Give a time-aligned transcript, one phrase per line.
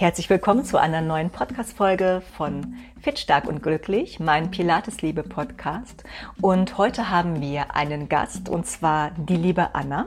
[0.00, 6.04] Herzlich willkommen zu einer neuen Podcast-Folge von Fit, Stark und Glücklich, mein Pilates-Liebe-Podcast.
[6.40, 10.06] Und heute haben wir einen Gast, und zwar die liebe Anna.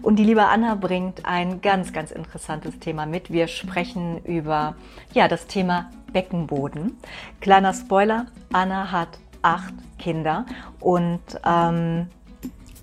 [0.00, 3.32] Und die liebe Anna bringt ein ganz, ganz interessantes Thema mit.
[3.32, 4.76] Wir sprechen über,
[5.12, 6.96] ja, das Thema Beckenboden.
[7.40, 10.46] Kleiner Spoiler, Anna hat acht Kinder
[10.78, 12.06] und ähm,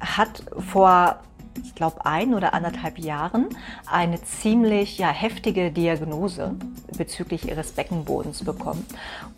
[0.02, 1.22] hat vor
[1.64, 3.48] ich glaube, ein oder anderthalb Jahren
[3.90, 6.56] eine ziemlich ja, heftige Diagnose
[6.98, 8.86] bezüglich ihres Beckenbodens bekommen.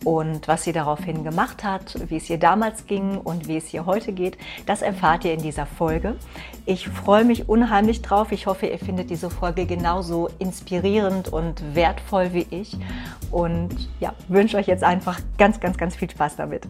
[0.04, 3.86] Und was sie daraufhin gemacht hat, wie es ihr damals ging und wie es ihr
[3.86, 6.16] heute geht, das erfahrt ihr in dieser Folge.
[6.66, 8.32] Ich freue mich unheimlich drauf.
[8.32, 12.76] Ich hoffe, ihr findet diese Folge genauso inspirierend und wertvoll wie ich.
[13.30, 16.66] Und ja, wünsche euch jetzt einfach ganz, ganz, ganz viel Spaß damit.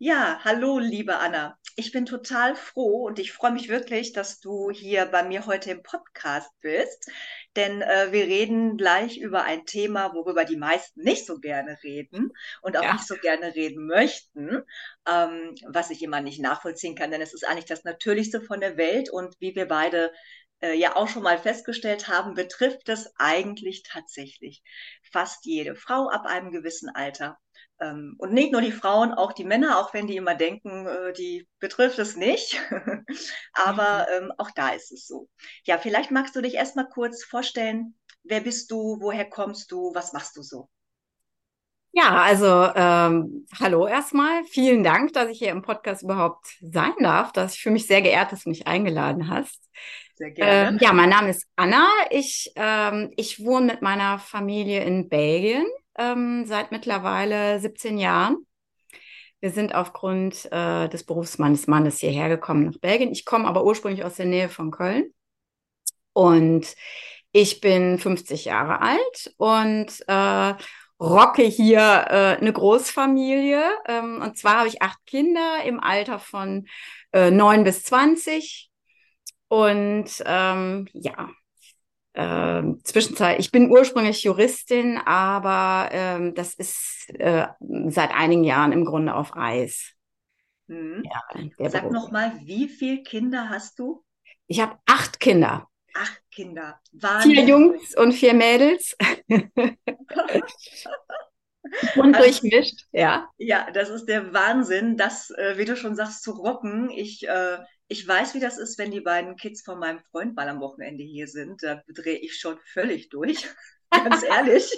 [0.00, 1.57] Ja, hallo, liebe Anna.
[1.78, 5.70] Ich bin total froh und ich freue mich wirklich, dass du hier bei mir heute
[5.70, 7.08] im Podcast bist,
[7.54, 12.32] denn äh, wir reden gleich über ein Thema, worüber die meisten nicht so gerne reden
[12.62, 12.94] und auch ja.
[12.94, 14.64] nicht so gerne reden möchten,
[15.08, 18.76] ähm, was ich immer nicht nachvollziehen kann, denn es ist eigentlich das Natürlichste von der
[18.76, 20.10] Welt und wie wir beide
[20.60, 24.64] äh, ja auch schon mal festgestellt haben, betrifft es eigentlich tatsächlich
[25.12, 27.38] fast jede Frau ab einem gewissen Alter.
[27.80, 31.12] Ähm, und nicht nur die Frauen, auch die Männer, auch wenn die immer denken, äh,
[31.12, 32.60] die betrifft es nicht.
[33.52, 34.24] Aber mhm.
[34.24, 35.28] ähm, auch da ist es so.
[35.64, 40.12] Ja, vielleicht magst du dich erstmal kurz vorstellen, wer bist du, woher kommst du, was
[40.12, 40.68] machst du so?
[41.92, 44.44] Ja, also ähm, hallo erstmal.
[44.44, 47.32] Vielen Dank, dass ich hier im Podcast überhaupt sein darf.
[47.32, 49.68] Dass ich für mich sehr geehrt, dass du mich eingeladen hast.
[50.14, 50.68] Sehr gerne.
[50.68, 51.88] Ähm, ja, mein Name ist Anna.
[52.10, 55.66] Ich, ähm, ich wohne mit meiner Familie in Belgien
[55.98, 58.46] ähm, seit mittlerweile 17 Jahren.
[59.40, 63.12] Wir sind aufgrund äh, des Berufs meines Mannes hierher gekommen nach Belgien.
[63.12, 65.12] Ich komme aber ursprünglich aus der Nähe von Köln.
[66.12, 66.74] Und
[67.32, 70.54] ich bin 50 Jahre alt und äh,
[71.00, 73.62] rocke hier äh, eine Großfamilie.
[73.86, 76.66] Ähm, und zwar habe ich acht Kinder im Alter von
[77.12, 78.70] äh, 9 bis 20.
[79.48, 81.30] Und ähm, ja,
[82.18, 88.84] äh, Zwischenzeit, ich bin ursprünglich Juristin, aber ähm, das ist äh, seit einigen Jahren im
[88.84, 89.92] Grunde auf Eis.
[90.66, 91.04] Hm.
[91.04, 94.04] Ja, Sag nochmal, wie viele Kinder hast du?
[94.48, 95.68] Ich habe acht Kinder.
[95.94, 96.80] Acht Kinder.
[96.92, 97.30] Wahnsinn.
[97.30, 98.96] Vier Jungs und vier Mädels.
[99.28, 99.76] und
[101.94, 103.28] also, durchmischt, ja.
[103.38, 106.90] Ja, das ist der Wahnsinn, das, äh, wie du schon sagst, zu rocken.
[106.90, 107.58] Ich äh,
[107.88, 111.02] ich weiß, wie das ist, wenn die beiden Kids von meinem Freund mal am Wochenende
[111.02, 111.62] hier sind.
[111.62, 113.48] Da drehe ich schon völlig durch.
[113.90, 114.70] Ganz ehrlich.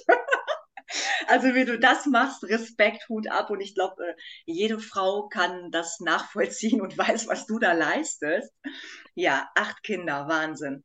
[1.26, 3.50] Also wie du das machst, Respekt, Hut ab.
[3.50, 4.14] Und ich glaube, äh,
[4.46, 8.52] jede Frau kann das nachvollziehen und weiß, was du da leistest.
[9.14, 10.84] Ja, acht Kinder, Wahnsinn.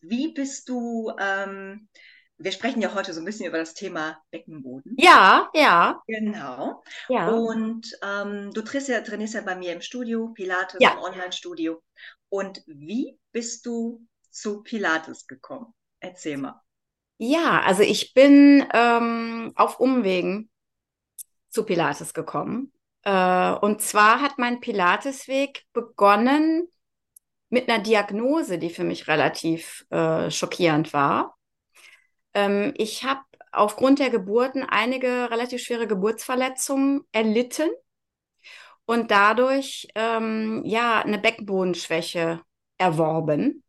[0.00, 1.88] Wie bist du ähm,
[2.38, 4.94] wir sprechen ja heute so ein bisschen über das Thema Beckenboden.
[4.96, 6.02] Ja, ja.
[6.06, 6.82] Genau.
[7.08, 7.28] Ja.
[7.28, 10.92] Und ähm, du trainierst ja, trainierst ja bei mir im Studio, Pilates ja.
[10.92, 11.82] im Online-Studio.
[12.28, 15.74] Und wie bist du zu Pilates gekommen?
[16.00, 16.60] Erzähl mal.
[17.18, 20.48] Ja, also ich bin ähm, auf Umwegen
[21.48, 22.72] zu Pilates gekommen.
[23.02, 26.68] Äh, und zwar hat mein Pilatesweg begonnen
[27.48, 31.37] mit einer Diagnose, die für mich relativ äh, schockierend war.
[32.34, 33.20] Ähm, ich habe
[33.52, 37.70] aufgrund der Geburten einige relativ schwere Geburtsverletzungen erlitten
[38.84, 42.40] und dadurch ähm, ja eine Beckenbodenschwäche
[42.78, 43.64] erworben,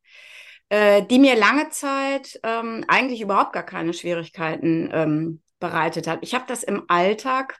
[0.69, 6.19] äh, die mir lange Zeit ähm, eigentlich überhaupt gar keine Schwierigkeiten ähm, bereitet hat.
[6.21, 7.59] Ich habe das im Alltag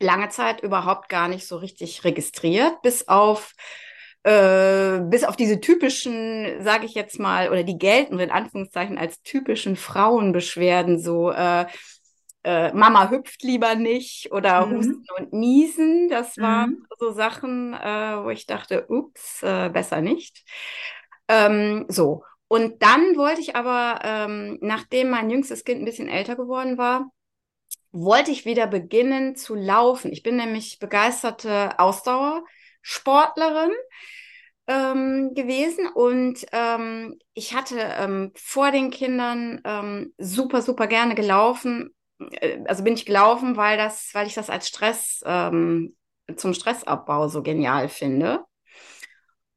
[0.00, 3.54] lange Zeit überhaupt gar nicht so richtig registriert, bis auf
[4.22, 9.22] äh, bis auf diese typischen, sage ich jetzt mal, oder die gelten in Anführungszeichen als
[9.22, 11.66] typischen Frauenbeschwerden, so äh,
[12.42, 14.76] äh, Mama hüpft lieber nicht oder mhm.
[14.76, 16.08] Husten und Niesen.
[16.08, 16.86] Das waren mhm.
[16.98, 20.44] so Sachen, äh, wo ich dachte, ups, äh, besser nicht.
[21.28, 22.24] Ähm, so.
[22.48, 27.10] Und dann wollte ich aber, ähm, nachdem mein jüngstes Kind ein bisschen älter geworden war,
[27.92, 30.12] wollte ich wieder beginnen zu laufen.
[30.12, 32.44] Ich bin nämlich begeisterte Ausdauer.
[32.82, 33.70] Sportlerin
[34.66, 41.94] ähm, gewesen und ähm, ich hatte ähm, vor den Kindern ähm, super, super gerne gelaufen.
[42.18, 45.96] Äh, also bin ich gelaufen, weil das, weil ich das als Stress ähm,
[46.36, 48.44] zum Stressabbau so genial finde.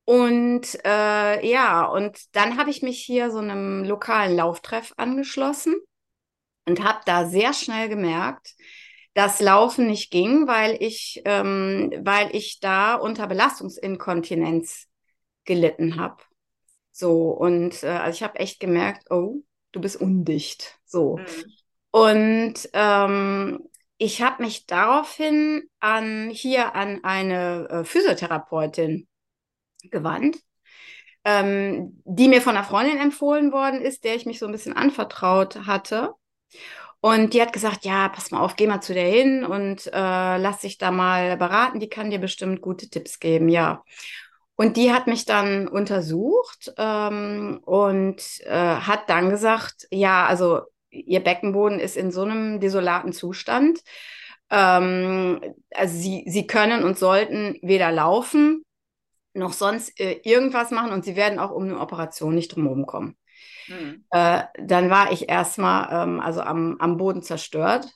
[0.05, 5.75] Und äh, ja, und dann habe ich mich hier so einem lokalen Lauftreff angeschlossen
[6.67, 8.53] und habe da sehr schnell gemerkt,
[9.13, 14.87] das Laufen nicht ging, weil ich, ähm, weil ich da unter Belastungsinkontinenz
[15.45, 16.23] gelitten habe.
[16.91, 20.79] So, und äh, also ich habe echt gemerkt, oh, du bist undicht.
[20.85, 21.17] So.
[21.17, 21.25] Mhm.
[21.91, 29.07] Und ähm, ich habe mich daraufhin an hier an eine äh, Physiotherapeutin
[29.83, 30.37] gewandt,
[31.23, 34.75] ähm, die mir von einer Freundin empfohlen worden ist, der ich mich so ein bisschen
[34.75, 36.13] anvertraut hatte.
[37.05, 40.37] Und die hat gesagt, ja, pass mal auf, geh mal zu der hin und äh,
[40.37, 41.81] lass dich da mal beraten.
[41.81, 43.83] Die kann dir bestimmt gute Tipps geben, ja.
[44.55, 50.61] Und die hat mich dann untersucht ähm, und äh, hat dann gesagt, ja, also
[50.91, 53.81] ihr Beckenboden ist in so einem desolaten Zustand.
[54.49, 55.41] Ähm,
[55.75, 58.63] also sie, sie können und sollten weder laufen
[59.33, 63.17] noch sonst äh, irgendwas machen und sie werden auch um eine Operation nicht drumherum kommen.
[63.67, 64.05] Mhm.
[64.09, 67.87] Äh, dann war ich erstmal ähm, also am, am Boden zerstört.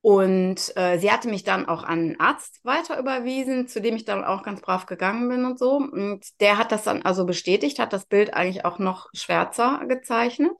[0.00, 4.04] Und äh, sie hatte mich dann auch an einen Arzt weiter überwiesen, zu dem ich
[4.04, 5.76] dann auch ganz brav gegangen bin und so.
[5.76, 10.52] Und der hat das dann also bestätigt, hat das Bild eigentlich auch noch schwärzer gezeichnet.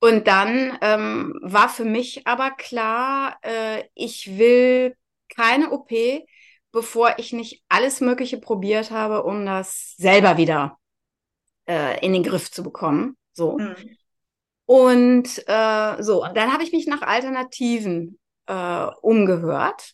[0.00, 4.96] Und dann ähm, war für mich aber klar, äh, ich will
[5.28, 5.92] keine OP,
[6.72, 10.78] bevor ich nicht alles Mögliche probiert habe, um das selber wieder
[11.66, 13.16] äh, in den Griff zu bekommen.
[13.32, 13.58] So.
[13.58, 13.76] Mhm.
[14.66, 19.92] Und äh, so, dann habe ich mich nach Alternativen äh, umgehört,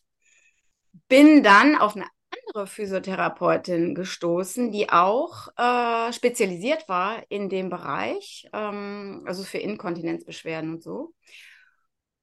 [1.09, 2.07] bin dann auf eine
[2.49, 10.75] andere Physiotherapeutin gestoßen, die auch äh, spezialisiert war in dem Bereich, ähm, also für Inkontinenzbeschwerden
[10.75, 11.15] und so.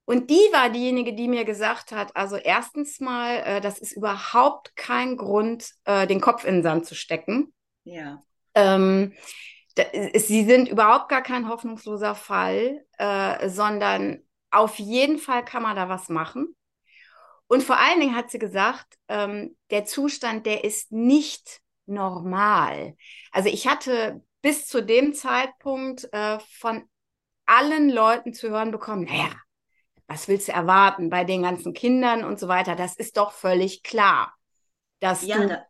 [0.06, 4.76] Und die war diejenige, die mir gesagt hat, also erstens mal, äh, das ist überhaupt
[4.76, 7.54] kein Grund, äh, den Kopf in den Sand zu stecken.
[7.84, 8.24] Ja.
[8.56, 9.14] Ähm,
[9.76, 9.84] da,
[10.16, 14.22] sie sind überhaupt gar kein hoffnungsloser Fall, äh, sondern
[14.52, 16.56] auf jeden Fall kann man da was machen.
[17.48, 22.96] Und vor allen Dingen hat sie gesagt, ähm, der Zustand, der ist nicht normal.
[23.32, 26.90] Also ich hatte bis zu dem Zeitpunkt äh, von
[27.46, 29.30] allen Leuten zu hören bekommen, naja,
[30.08, 32.76] was willst du erwarten bei den ganzen Kindern und so weiter?
[32.76, 34.34] Das ist doch völlig klar,
[35.00, 35.66] dass ja, du da,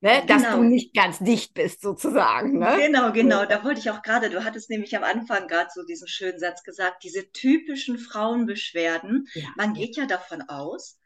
[0.00, 0.26] Ne, genau.
[0.26, 0.62] dass du genau.
[0.62, 2.58] nicht ganz dicht bist, sozusagen.
[2.58, 2.76] Ne?
[2.78, 3.44] Genau, genau.
[3.46, 6.62] Da wollte ich auch gerade, du hattest nämlich am Anfang gerade so diesen schönen Satz
[6.62, 9.26] gesagt, diese typischen Frauenbeschwerden.
[9.34, 9.48] Ja.
[9.56, 11.00] Man geht ja davon aus,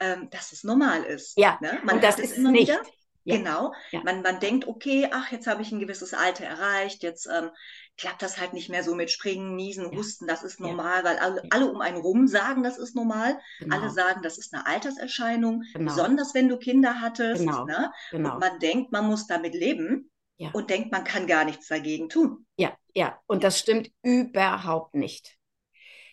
[0.00, 1.38] ähm, dass es normal ist.
[1.38, 1.78] Ja, ne?
[1.84, 2.68] Man und das ist immer nicht.
[2.68, 2.82] Wieder.
[3.24, 3.36] Ja.
[3.36, 3.72] Genau.
[3.90, 4.02] Ja.
[4.04, 7.50] Man, man denkt, okay, ach, jetzt habe ich ein gewisses Alter erreicht, jetzt ähm,
[7.96, 11.42] klappt das halt nicht mehr so mit Springen, Niesen, Husten, das ist normal, weil alle,
[11.50, 13.38] alle, um einen rum sagen, das ist normal.
[13.60, 13.76] Genau.
[13.76, 15.92] Alle sagen, das ist eine Alterserscheinung, genau.
[15.92, 17.40] besonders wenn du Kinder hattest.
[17.40, 17.64] Genau.
[17.64, 17.92] Ne?
[18.10, 18.34] genau.
[18.34, 20.10] Und man denkt, man muss damit leben.
[20.38, 20.50] Ja.
[20.52, 22.46] Und denkt, man kann gar nichts dagegen tun.
[22.56, 23.20] Ja, ja.
[23.26, 25.38] Und das stimmt überhaupt nicht.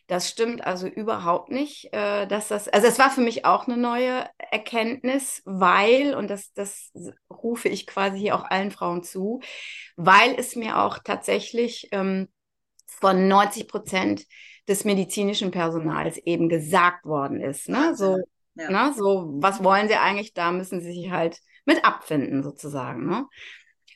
[0.09, 3.77] Das stimmt also überhaupt nicht, äh, dass das, also es war für mich auch eine
[3.77, 6.91] neue Erkenntnis, weil, und das, das
[7.31, 9.39] rufe ich quasi hier auch allen Frauen zu,
[9.97, 12.27] weil es mir auch tatsächlich ähm,
[12.87, 14.25] von 90 Prozent
[14.67, 17.69] des medizinischen Personals eben gesagt worden ist.
[17.69, 17.95] Ne?
[17.95, 18.17] So,
[18.55, 18.71] ja.
[18.71, 18.93] ne?
[18.97, 20.33] so, was wollen sie eigentlich?
[20.33, 23.05] Da müssen sie sich halt mit abfinden, sozusagen.
[23.05, 23.27] Ne?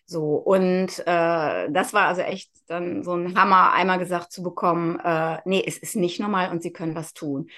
[0.06, 5.00] So, und äh, das war also echt dann so ein Hammer, einmal gesagt zu bekommen,
[5.00, 7.50] äh, nee, es ist nicht normal und sie können was tun.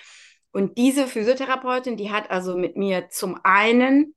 [0.52, 4.16] Und diese Physiotherapeutin, die hat also mit mir zum einen,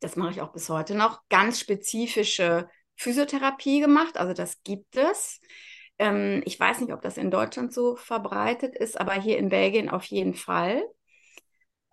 [0.00, 4.16] das mache ich auch bis heute noch, ganz spezifische Physiotherapie gemacht.
[4.18, 5.40] Also das gibt es.
[5.98, 9.88] Ähm, ich weiß nicht, ob das in Deutschland so verbreitet ist, aber hier in Belgien
[9.88, 10.82] auf jeden Fall.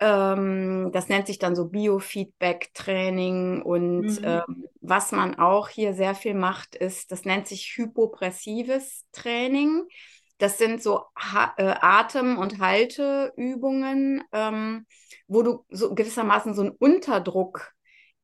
[0.02, 4.24] Ähm, das nennt sich dann so Biofeedback-Training und mhm.
[4.24, 9.84] ähm, was man auch hier sehr viel macht, ist, das nennt sich hypopressives Training.
[10.38, 14.86] Das sind so ha äh, Atem- und Halteübungen, ähm,
[15.28, 17.74] wo du so gewissermaßen so einen Unterdruck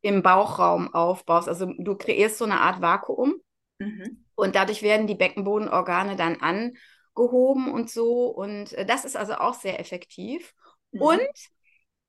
[0.01, 1.49] im Bauchraum aufbaust.
[1.49, 3.35] Also du kreierst so eine Art Vakuum
[3.79, 4.23] mhm.
[4.35, 8.27] und dadurch werden die Beckenbodenorgane dann angehoben und so.
[8.27, 10.53] Und äh, das ist also auch sehr effektiv.
[10.91, 11.01] Mhm.
[11.01, 11.29] Und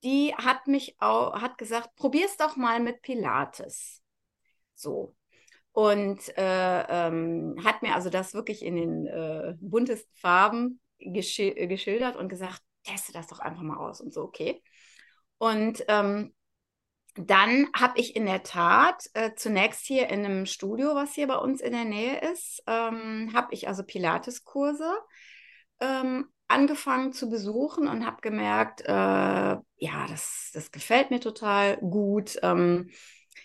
[0.07, 4.03] die hat mich auch, hat gesagt, probier's doch mal mit Pilates.
[4.77, 5.17] So.
[5.73, 12.15] Und äh, ähm, hat mir also das wirklich in den äh, buntesten Farben geschil geschildert
[12.15, 14.63] und gesagt, teste das doch einfach mal aus und so, okay.
[15.39, 16.33] Und ähm,
[17.17, 21.37] dann habe ich in der Tat äh, zunächst hier in einem Studio, was hier bei
[21.37, 24.91] uns in der Nähe ist, ähm, habe ich also Pilates-Kurse
[25.81, 32.39] ähm, angefangen zu besuchen und habe gemerkt, äh, ja, das, das gefällt mir total gut.
[32.43, 32.91] Ähm,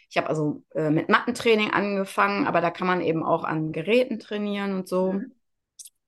[0.10, 4.20] ich habe also äh, mit Mattentraining angefangen, aber da kann man eben auch an Geräten
[4.20, 5.14] trainieren und so.
[5.14, 5.32] Mhm.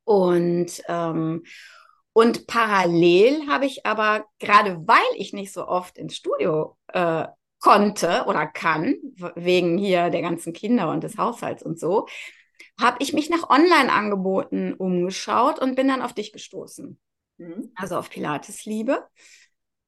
[0.03, 1.43] Und, ähm,
[2.11, 7.25] und parallel habe ich aber, gerade weil ich nicht so oft ins Studio äh,
[7.59, 8.95] konnte oder kann,
[9.35, 12.07] wegen hier der ganzen Kinder und des Haushalts und so,
[12.79, 16.99] habe ich mich nach Online-Angeboten umgeschaut und bin dann auf dich gestoßen.
[17.37, 17.71] Mhm.
[17.75, 19.07] Also auf Pilates Liebe.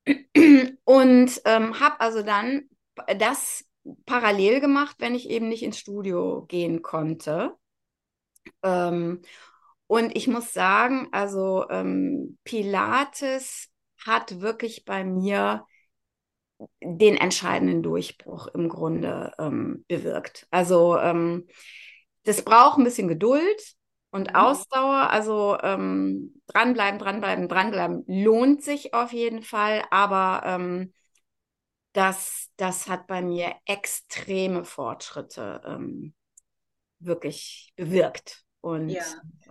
[0.84, 2.70] Und ähm, habe also dann
[3.18, 3.66] das
[4.06, 7.56] parallel gemacht, wenn ich eben nicht ins Studio gehen konnte.
[8.64, 9.22] Ähm,
[9.88, 13.70] und ich muss sagen, also ähm, Pilates
[14.04, 15.66] hat wirklich bei mir
[16.82, 20.48] den entscheidenden Durchbruch im Grunde ähm, bewirkt.
[20.52, 21.48] Also ähm,
[22.26, 23.76] das braucht ein bisschen Geduld
[24.12, 24.36] und mhm.
[24.36, 25.10] Ausdauer.
[25.10, 29.84] Also ähm, dranbleiben, dranbleiben, dranbleiben lohnt sich auf jeden Fall.
[29.92, 30.94] Aber ähm,
[31.94, 36.14] das, das hat bei mir extreme Fortschritte ähm,
[37.00, 38.44] wirklich bewirkt.
[38.62, 39.04] Und ja,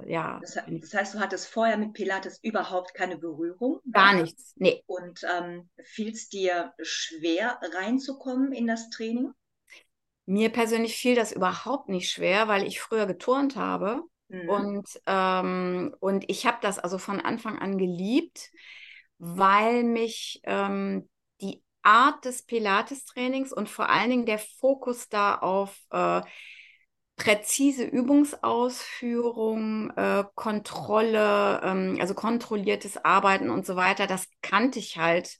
[0.04, 3.78] ja das, das, heißt, du hattest vorher mit Pilates überhaupt keine Berührung?
[3.92, 4.22] Gar ne?
[4.22, 4.82] nichts, nee.
[4.86, 9.32] Und ähm, fiel es dir schwer, reinzukommen in das Training?
[10.26, 14.02] Mir persönlich fiel das überhaupt nicht schwer, weil ich früher geturnt habe.
[14.28, 14.48] Mhm.
[14.48, 18.50] Und, ähm, und ich habe das also von Anfang an geliebt,
[19.18, 21.08] weil mich ähm,
[21.40, 26.22] die Art des Pilates-Trainings und vor allen Dingen der Fokus da auf äh,
[27.16, 35.38] präzise Übungsausführung, äh, Kontrolle, ähm, also kontrolliertes Arbeiten und so weiter, das kannte ich halt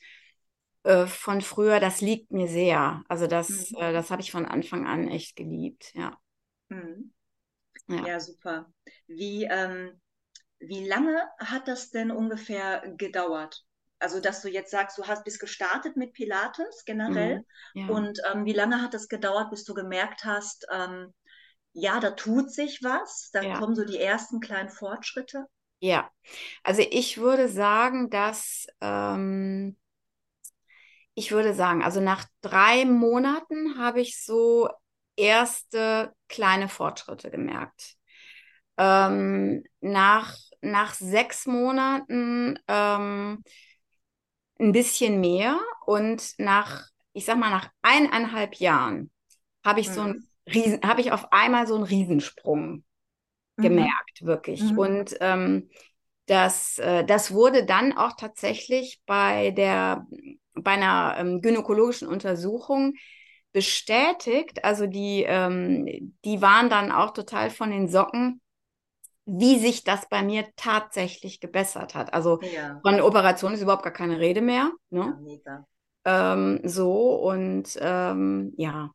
[0.84, 1.80] äh, von früher.
[1.80, 3.02] Das liegt mir sehr.
[3.08, 3.78] Also das, mhm.
[3.78, 6.16] äh, das habe ich von Anfang an echt geliebt, ja.
[6.68, 7.12] Mhm.
[7.88, 8.06] Ja.
[8.06, 8.20] ja.
[8.20, 8.70] super.
[9.06, 10.00] Wie, ähm,
[10.58, 13.64] wie lange hat das denn ungefähr gedauert?
[13.98, 17.44] Also, dass du jetzt sagst, du hast bis gestartet mit Pilates generell.
[17.74, 17.80] Mhm.
[17.80, 17.88] Ja.
[17.88, 21.14] Und ähm, wie lange hat das gedauert, bis du gemerkt hast, ähm,
[21.72, 23.58] ja, da tut sich was, da ja.
[23.58, 25.46] kommen so die ersten kleinen Fortschritte.
[25.80, 26.10] Ja,
[26.62, 29.76] also ich würde sagen, dass ähm,
[31.14, 34.68] ich würde sagen, also nach drei Monaten habe ich so
[35.16, 37.96] erste kleine Fortschritte gemerkt.
[38.76, 43.44] Ähm, nach, nach sechs Monaten ähm,
[44.58, 49.10] ein bisschen mehr und nach, ich sag mal, nach eineinhalb Jahren
[49.64, 49.92] habe ich mhm.
[49.92, 52.84] so ein Riesen, habe ich auf einmal so einen Riesensprung
[53.56, 53.62] mhm.
[53.62, 54.62] gemerkt, wirklich.
[54.62, 54.78] Mhm.
[54.78, 55.70] Und ähm,
[56.26, 60.06] das, äh, das wurde dann auch tatsächlich bei der
[60.54, 62.94] bei einer ähm, gynäkologischen Untersuchung
[63.52, 64.64] bestätigt.
[64.64, 68.40] Also die, ähm, die waren dann auch total von den Socken,
[69.26, 72.12] wie sich das bei mir tatsächlich gebessert hat.
[72.12, 72.80] Also ja.
[72.82, 74.70] von Operation ist überhaupt gar keine Rede mehr.
[74.90, 75.18] Ne?
[75.44, 75.64] Ja,
[76.04, 78.90] ähm, so und ähm, ja,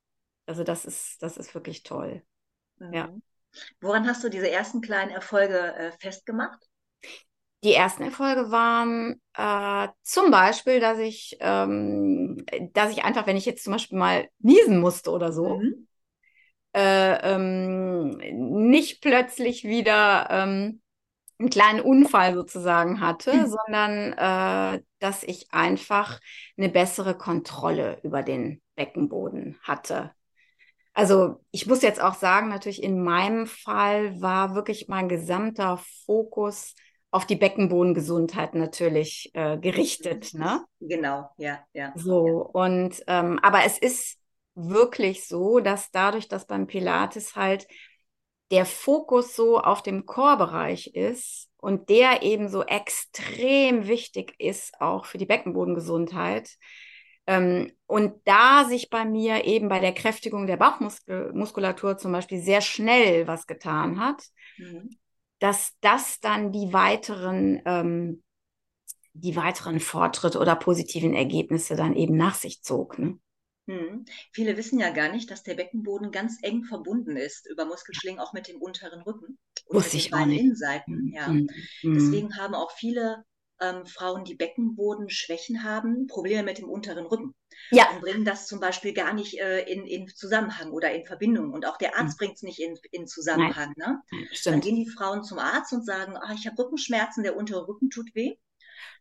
[0.46, 2.22] also das ist, das ist wirklich toll.
[2.78, 2.94] Mhm.
[2.94, 3.10] Ja.
[3.82, 6.64] Woran hast du diese ersten kleinen Erfolge äh, festgemacht?
[7.64, 13.46] Die ersten Erfolge waren äh, zum Beispiel, dass ich, ähm, dass ich einfach, wenn ich
[13.46, 15.88] jetzt zum Beispiel mal niesen musste oder so, mhm.
[16.74, 18.12] äh, ähm,
[18.70, 20.82] nicht plötzlich wieder ähm,
[21.38, 23.48] einen kleinen Unfall sozusagen hatte, mhm.
[23.48, 26.20] sondern äh, dass ich einfach
[26.58, 30.12] eine bessere Kontrolle über den Beckenboden hatte.
[30.94, 36.76] Also ich muss jetzt auch sagen, natürlich in meinem Fall war wirklich mein gesamter Fokus
[37.12, 40.34] auf die Beckenbodengesundheit natürlich äh, gerichtet.
[40.34, 40.64] Ne?
[40.80, 41.92] Genau, ja, ja.
[41.96, 42.64] So, ja.
[42.64, 44.18] und ähm, aber es ist
[44.56, 47.68] wirklich so, dass dadurch, dass beim Pilates halt
[48.52, 55.06] der Fokus so auf dem Chorbereich ist und der eben so extrem wichtig ist, auch
[55.06, 56.58] für die Beckenbodengesundheit,
[57.30, 62.62] ähm, und da sich bei mir eben bei der Kräftigung der Bauchmuskulatur zum Beispiel sehr
[62.62, 64.24] schnell was getan hat,
[64.58, 64.98] mhm.
[65.40, 68.24] Dass das dann die weiteren, ähm,
[69.14, 73.00] die weiteren Fortschritte oder positiven Ergebnisse dann eben nach sich zog.
[73.00, 73.20] Ne?
[73.68, 74.06] Hm.
[74.32, 78.34] Viele wissen ja gar nicht, dass der Beckenboden ganz eng verbunden ist über Muskelschlingen auch
[78.34, 79.38] mit dem unteren Rücken.
[79.70, 80.42] Wusste ich auch nicht.
[80.42, 81.28] Innenseiten, ja.
[81.28, 81.48] Hm.
[81.84, 83.26] Deswegen haben auch viele
[83.62, 87.36] ähm, Frauen, die Beckenbodenschwächen haben, Probleme mit dem unteren Rücken.
[87.72, 87.90] Ja.
[87.92, 91.52] Und bringen das zum Beispiel gar nicht äh, in, in Zusammenhang oder in Verbindung.
[91.52, 92.26] Und auch der Arzt mhm.
[92.26, 93.74] bringt es nicht in, in Zusammenhang.
[93.78, 94.02] Ne?
[94.46, 97.90] Dann gehen die Frauen zum Arzt und sagen, ah, ich habe Rückenschmerzen, der untere Rücken
[97.90, 98.36] tut weh.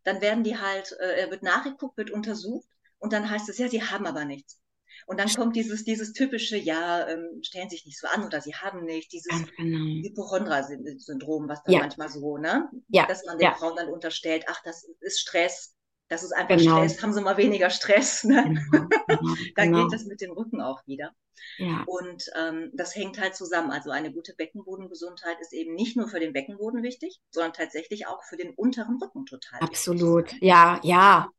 [0.04, 3.82] Dann werden die halt, äh, wird nachgeguckt, wird untersucht und dann heißt es, ja, sie
[3.82, 4.60] haben aber nichts.
[5.08, 8.54] Und dann kommt dieses, dieses typische, ja, ähm, stellen sich nicht so an oder sie
[8.54, 10.06] haben nicht, dieses genau.
[10.06, 11.80] Hypochondra-Syndrom, was dann ja.
[11.80, 12.68] manchmal so, ne?
[12.88, 13.06] Ja.
[13.06, 13.54] Dass man den ja.
[13.54, 15.74] Frauen dann unterstellt, ach, das ist Stress,
[16.08, 16.76] das ist einfach genau.
[16.76, 18.42] Stress, haben sie mal weniger Stress, ne?
[18.44, 18.88] Genau.
[19.06, 19.34] Genau.
[19.56, 19.84] dann genau.
[19.84, 21.14] geht das mit dem Rücken auch wieder.
[21.56, 21.84] Ja.
[21.86, 23.70] Und ähm, das hängt halt zusammen.
[23.70, 28.22] Also eine gute Beckenbodengesundheit ist eben nicht nur für den Beckenboden wichtig, sondern tatsächlich auch
[28.24, 30.26] für den unteren Rücken total Absolut.
[30.26, 30.42] wichtig.
[30.42, 31.30] Absolut, ja, ja.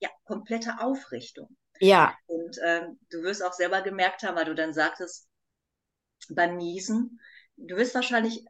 [0.00, 1.56] Ja, komplette Aufrichtung.
[1.82, 2.16] Ja.
[2.26, 5.28] Und ähm, du wirst auch selber gemerkt haben, weil du dann sagtest,
[6.30, 7.20] beim Niesen,
[7.56, 8.44] du wirst wahrscheinlich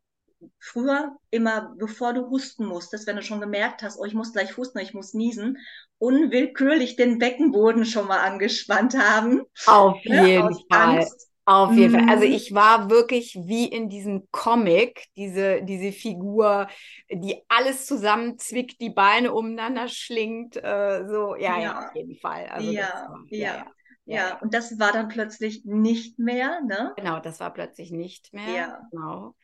[0.58, 4.56] früher immer, bevor du husten musstest, wenn du schon gemerkt hast, oh, ich muss gleich
[4.56, 5.58] husten, ich muss niesen,
[5.98, 9.42] unwillkürlich den Beckenboden schon mal angespannt haben.
[9.66, 10.98] Auf ne, jeden Fall.
[10.98, 11.31] Angst.
[11.44, 12.08] Auf jeden Fall.
[12.08, 12.32] Also mhm.
[12.32, 16.68] ich war wirklich wie in diesem Comic, diese, diese Figur,
[17.10, 20.56] die alles zusammenzwickt, die Beine umeinander schlingt.
[20.56, 22.46] Äh, so, ja, ja, ja, auf jeden Fall.
[22.46, 23.66] Also ja, war, ja, ja.
[24.04, 26.92] Ja, ja, und das war dann plötzlich nicht mehr, ne?
[26.96, 28.48] Genau, das war plötzlich nicht mehr.
[28.48, 28.88] Ja.
[28.90, 29.36] Genau.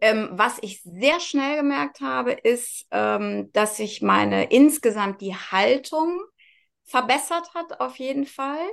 [0.00, 6.20] Ähm, was ich sehr schnell gemerkt habe, ist, ähm, dass sich meine insgesamt die Haltung
[6.84, 8.64] verbessert hat, auf jeden Fall.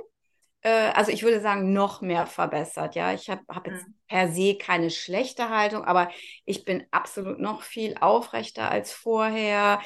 [0.64, 2.96] Äh, also ich würde sagen, noch mehr verbessert.
[2.96, 3.94] Ja, ich habe hab jetzt mhm.
[4.08, 6.10] per se keine schlechte Haltung, aber
[6.44, 9.80] ich bin absolut noch viel aufrechter als vorher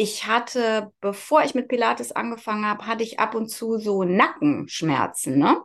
[0.00, 5.38] ich hatte, bevor ich mit Pilates angefangen habe, hatte ich ab und zu so Nackenschmerzen.
[5.38, 5.60] Ne?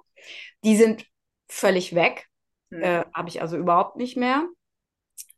[0.65, 1.05] Die sind
[1.48, 2.27] völlig weg.
[2.69, 2.84] Mhm.
[2.84, 4.45] Äh, habe ich also überhaupt nicht mehr.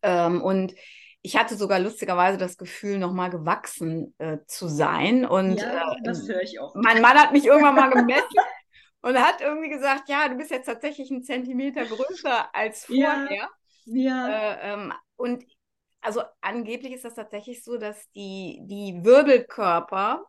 [0.02, 0.74] Ähm, und
[1.22, 5.28] ich hatte sogar lustigerweise das Gefühl, nochmal gewachsen äh, zu sein.
[5.28, 6.74] Und ja, äh, das höre ich auch.
[6.74, 8.40] Mein Mann hat mich irgendwann mal gemessen
[9.08, 13.30] und hat irgendwie gesagt, ja, du bist jetzt tatsächlich einen Zentimeter größer als vorher.
[13.32, 13.50] Ja.
[13.86, 14.28] ja.
[14.28, 15.46] Äh, ähm, und
[16.02, 20.26] also angeblich ist das tatsächlich so, dass die, die Wirbelkörper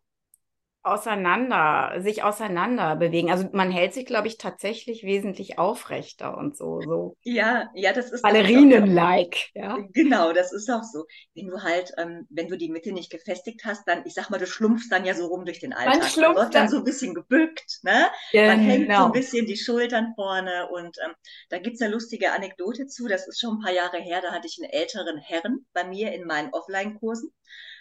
[0.91, 3.31] auseinander, sich auseinander bewegen.
[3.31, 6.81] Also man hält sich, glaube ich, tatsächlich wesentlich aufrechter und so.
[6.81, 7.17] so.
[7.23, 9.51] Ja, ja, das ist Ballerinen-like.
[9.55, 9.79] Ja?
[9.93, 11.05] Genau, das ist auch so.
[11.35, 14.39] Wenn du halt, ähm, wenn du die Mitte nicht gefestigt hast, dann, ich sag mal,
[14.39, 16.01] du schlumpfst dann ja so rum durch den Alltag.
[16.01, 18.07] Man schlumpft wird dann so ein bisschen gebückt, ne?
[18.33, 18.47] Genau.
[18.49, 21.13] Man hängt so ein bisschen die Schultern vorne und ähm,
[21.49, 23.09] da gibt's eine lustige Anekdote zu.
[23.09, 26.13] Das ist schon ein paar Jahre her, da hatte ich einen älteren Herren bei mir
[26.13, 27.33] in meinen Offline-Kursen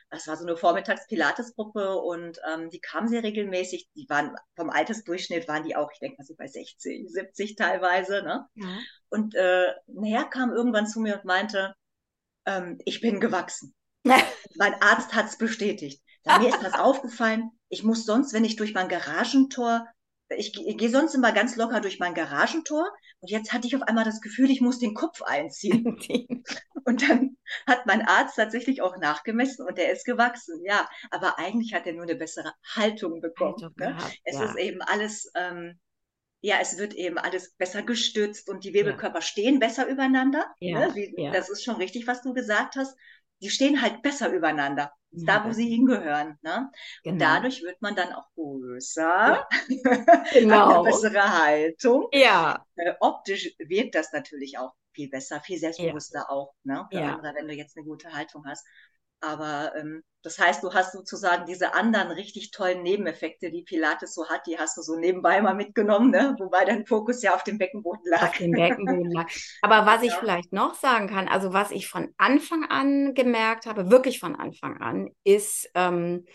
[0.09, 3.89] das war so eine Vormittags-Pilates-Gruppe und ähm, die kamen sehr regelmäßig.
[3.95, 8.23] Die waren vom Altersdurchschnitt waren die auch, ich denke mal so bei 60, 70 teilweise.
[8.23, 8.47] Ne?
[8.55, 8.77] Ja.
[9.09, 11.75] Und äh, nachher kam irgendwann zu mir und meinte,
[12.45, 13.75] ähm, ich bin gewachsen.
[14.55, 16.01] mein Arzt hat es bestätigt.
[16.23, 17.51] Da, mir ist das aufgefallen.
[17.69, 19.87] Ich muss sonst, wenn ich durch mein Garagentor
[20.35, 22.87] ich, ich gehe sonst immer ganz locker durch mein Garagentor
[23.19, 25.97] und jetzt hatte ich auf einmal das Gefühl, ich muss den Kopf einziehen.
[26.85, 30.87] und dann hat mein Arzt tatsächlich auch nachgemessen und der ist gewachsen, ja.
[31.11, 33.55] Aber eigentlich hat er nur eine bessere Haltung bekommen.
[33.55, 33.95] Haltung ne?
[33.95, 34.45] gehabt, es ja.
[34.45, 35.79] ist eben alles, ähm,
[36.41, 39.21] ja, es wird eben alles besser gestützt und die Wirbelkörper ja.
[39.21, 40.45] stehen besser übereinander.
[40.59, 40.95] Ja, ne?
[40.95, 42.97] Wie, das ist schon richtig, was du gesagt hast.
[43.41, 46.37] Die stehen halt besser übereinander da, wo sie hingehören.
[46.41, 46.69] Ne?
[47.03, 47.13] Genau.
[47.13, 49.47] Und dadurch wird man dann auch größer, ja.
[50.33, 50.81] genau.
[50.81, 52.07] eine bessere Haltung.
[52.11, 52.65] Ja.
[52.75, 56.29] Äh, optisch wirkt das natürlich auch viel besser, viel selbstbewusster ja.
[56.29, 56.87] auch, ne?
[56.91, 57.15] Für ja.
[57.15, 58.65] andere, wenn du jetzt eine gute Haltung hast.
[59.19, 64.27] Aber ähm, das heißt, du hast sozusagen diese anderen richtig tollen Nebeneffekte, die Pilates so
[64.27, 66.35] hat, die hast du so nebenbei mal mitgenommen, ne?
[66.37, 68.23] wobei dein Fokus ja auf dem Beckenboden lag.
[68.23, 69.29] Auf dem Beckenboden lag.
[69.61, 73.89] Aber was ich vielleicht noch sagen kann, also was ich von Anfang an gemerkt habe,
[73.89, 76.25] wirklich von Anfang an, ist, ähm,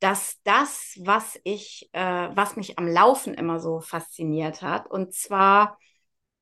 [0.00, 2.00] dass das, was ich, äh,
[2.34, 5.78] was mich am Laufen immer so fasziniert hat, und zwar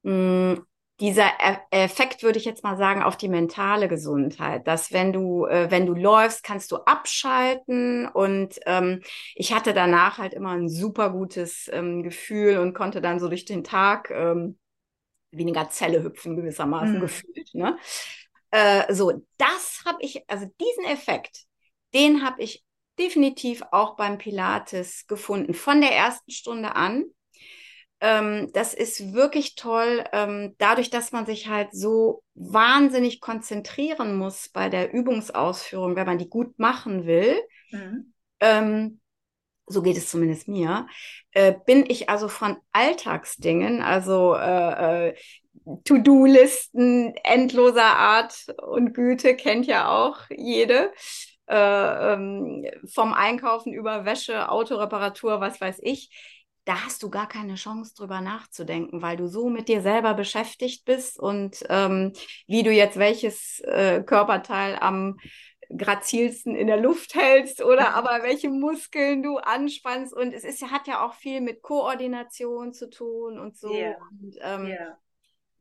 [0.02, 0.66] mh, hm,
[1.00, 1.30] dieser
[1.70, 5.86] Effekt, würde ich jetzt mal sagen, auf die mentale Gesundheit, dass wenn du, äh, wenn
[5.86, 9.00] du läufst, kannst du abschalten und ähm,
[9.34, 13.46] ich hatte danach halt immer ein super gutes ähm, Gefühl und konnte dann so durch
[13.46, 14.58] den Tag ähm,
[15.30, 17.00] weniger Zelle hüpfen gewissermaßen mhm.
[17.00, 17.54] gefühlt.
[17.54, 17.78] Ne?
[18.50, 21.44] Äh, so, das habe ich, also diesen Effekt,
[21.94, 22.64] den habe ich
[22.98, 27.04] definitiv auch beim Pilates gefunden, von der ersten Stunde an
[28.00, 34.48] ähm, das ist wirklich toll, ähm, dadurch, dass man sich halt so wahnsinnig konzentrieren muss
[34.48, 37.36] bei der Übungsausführung, wenn man die gut machen will.
[37.70, 38.14] Mhm.
[38.40, 39.00] Ähm,
[39.66, 40.88] so geht es zumindest mir,
[41.32, 45.14] äh, bin ich also von Alltagsdingen, also äh, äh,
[45.84, 50.92] To-Do-Listen endloser Art und Güte kennt ja auch jede.
[51.46, 57.54] Äh, ähm, vom Einkaufen über Wäsche, Autoreparatur, was weiß ich da hast du gar keine
[57.54, 62.12] Chance drüber nachzudenken, weil du so mit dir selber beschäftigt bist und ähm,
[62.46, 65.18] wie du jetzt welches äh, Körperteil am
[65.76, 70.12] grazilsten in der Luft hältst oder aber welche Muskeln du anspannst.
[70.12, 73.72] Und es ist, hat ja auch viel mit Koordination zu tun und so.
[73.72, 73.96] Yeah.
[74.10, 74.98] Und, ähm, yeah.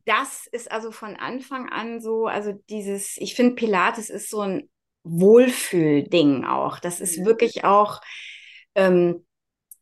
[0.06, 4.68] Das ist also von Anfang an so, also dieses, ich finde, Pilates ist so ein
[5.04, 6.78] Wohlfühlding auch.
[6.78, 7.26] Das ist mhm.
[7.26, 8.00] wirklich auch,
[8.74, 9.24] ähm,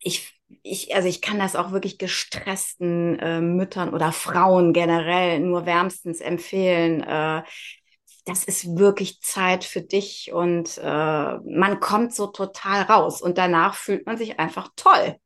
[0.00, 5.66] ich ich, also ich kann das auch wirklich gestressten äh, Müttern oder Frauen generell nur
[5.66, 7.02] wärmstens empfehlen.
[7.02, 7.42] Äh,
[8.24, 13.74] das ist wirklich Zeit für dich und äh, man kommt so total raus und danach
[13.74, 15.16] fühlt man sich einfach toll.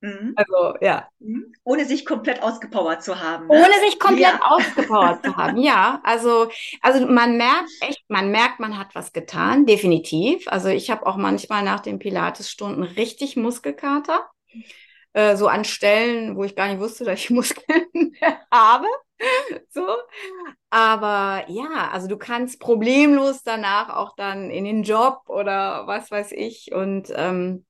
[0.00, 0.34] Mhm.
[0.34, 1.08] Also, ja.
[1.20, 1.52] Mhm.
[1.62, 3.46] Ohne sich komplett ausgepowert zu haben.
[3.46, 3.54] Ne?
[3.54, 4.40] Ohne sich komplett Ja.
[4.42, 6.00] ausgepowert zu haben, ja.
[6.02, 6.48] Also,
[6.80, 10.48] also man merkt echt, man merkt, man hat was getan, definitiv.
[10.48, 14.28] Also ich habe auch manchmal nach den Pilatesstunden richtig Muskelkater.
[15.14, 18.16] Äh, so an Stellen, wo ich gar nicht wusste, dass ich Muskeln
[18.50, 18.86] habe.
[19.70, 19.86] So.
[20.70, 26.32] Aber ja, also du kannst problemlos danach auch dann in den Job oder was weiß
[26.32, 26.72] ich.
[26.72, 27.66] Und, ähm,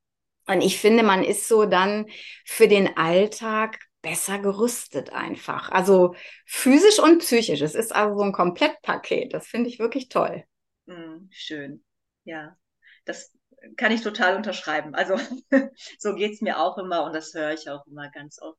[0.47, 2.07] und ich finde, man ist so dann
[2.45, 5.71] für den Alltag besser gerüstet einfach.
[5.71, 6.15] Also
[6.47, 7.61] physisch und psychisch.
[7.61, 9.33] Es ist also so ein Komplettpaket.
[9.35, 10.45] Das finde ich wirklich toll.
[10.87, 11.85] Mhm, schön.
[12.25, 12.57] Ja,
[13.05, 13.33] das
[13.77, 14.95] kann ich total unterschreiben.
[14.95, 15.17] Also
[15.99, 18.59] so geht's mir auch immer und das höre ich auch immer ganz oft.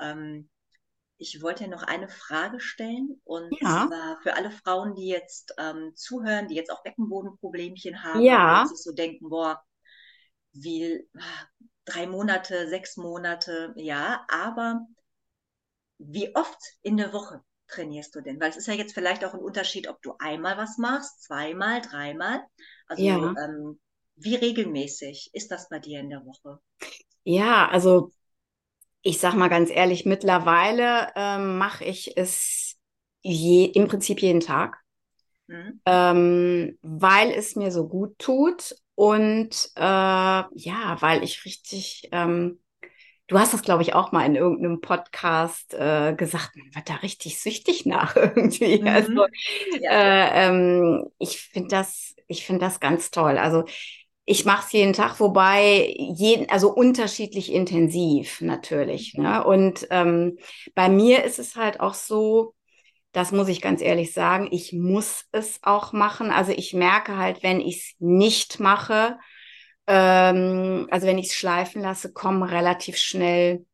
[0.00, 0.50] Ähm,
[1.18, 5.54] ich wollte ja noch eine Frage stellen und Ja, zwar für alle Frauen, die jetzt
[5.58, 9.62] ähm, zuhören, die jetzt auch Beckenbodenproblemchen haben ja, und sich so denken, boah,
[10.52, 11.08] wie
[11.86, 14.86] drei Monate, sechs Monate, ja, aber
[15.98, 18.40] wie oft in der Woche trainierst du denn?
[18.40, 21.80] Weil es ist ja jetzt vielleicht auch ein Unterschied, ob du einmal was machst, zweimal,
[21.82, 22.42] dreimal.
[22.86, 23.34] Also ja.
[23.36, 23.78] ähm,
[24.16, 26.60] wie regelmäßig ist das bei dir in der Woche?
[27.24, 28.12] Ja, also
[29.02, 32.76] ich sag mal ganz ehrlich, mittlerweile ähm, mache ich es
[33.22, 34.78] je, im Prinzip jeden Tag.
[35.48, 35.78] Hm?
[35.86, 42.60] ähm, weil es mir so gut tut und äh, ja, weil ich richtig, ähm,
[43.28, 46.96] du hast das, glaube ich, auch mal in irgendeinem Podcast äh, gesagt, man wird da
[46.96, 48.84] richtig süchtig nach irgendwie.
[48.86, 49.30] Also Mhm.
[49.80, 49.90] Ja.
[49.90, 53.38] äh, ähm, ich finde das, ich finde das ganz toll.
[53.38, 53.64] Also
[54.26, 59.14] ich mache es jeden Tag, wobei jeden, also unterschiedlich intensiv natürlich.
[59.14, 59.44] Ne?
[59.44, 60.38] Und ähm,
[60.74, 62.54] bei mir ist es halt auch so,
[63.12, 64.48] das muss ich ganz ehrlich sagen.
[64.50, 66.30] Ich muss es auch machen.
[66.30, 69.16] Also ich merke halt, wenn ich es nicht mache,
[69.86, 73.64] ähm, also wenn ich es schleifen lasse, kommen relativ schnell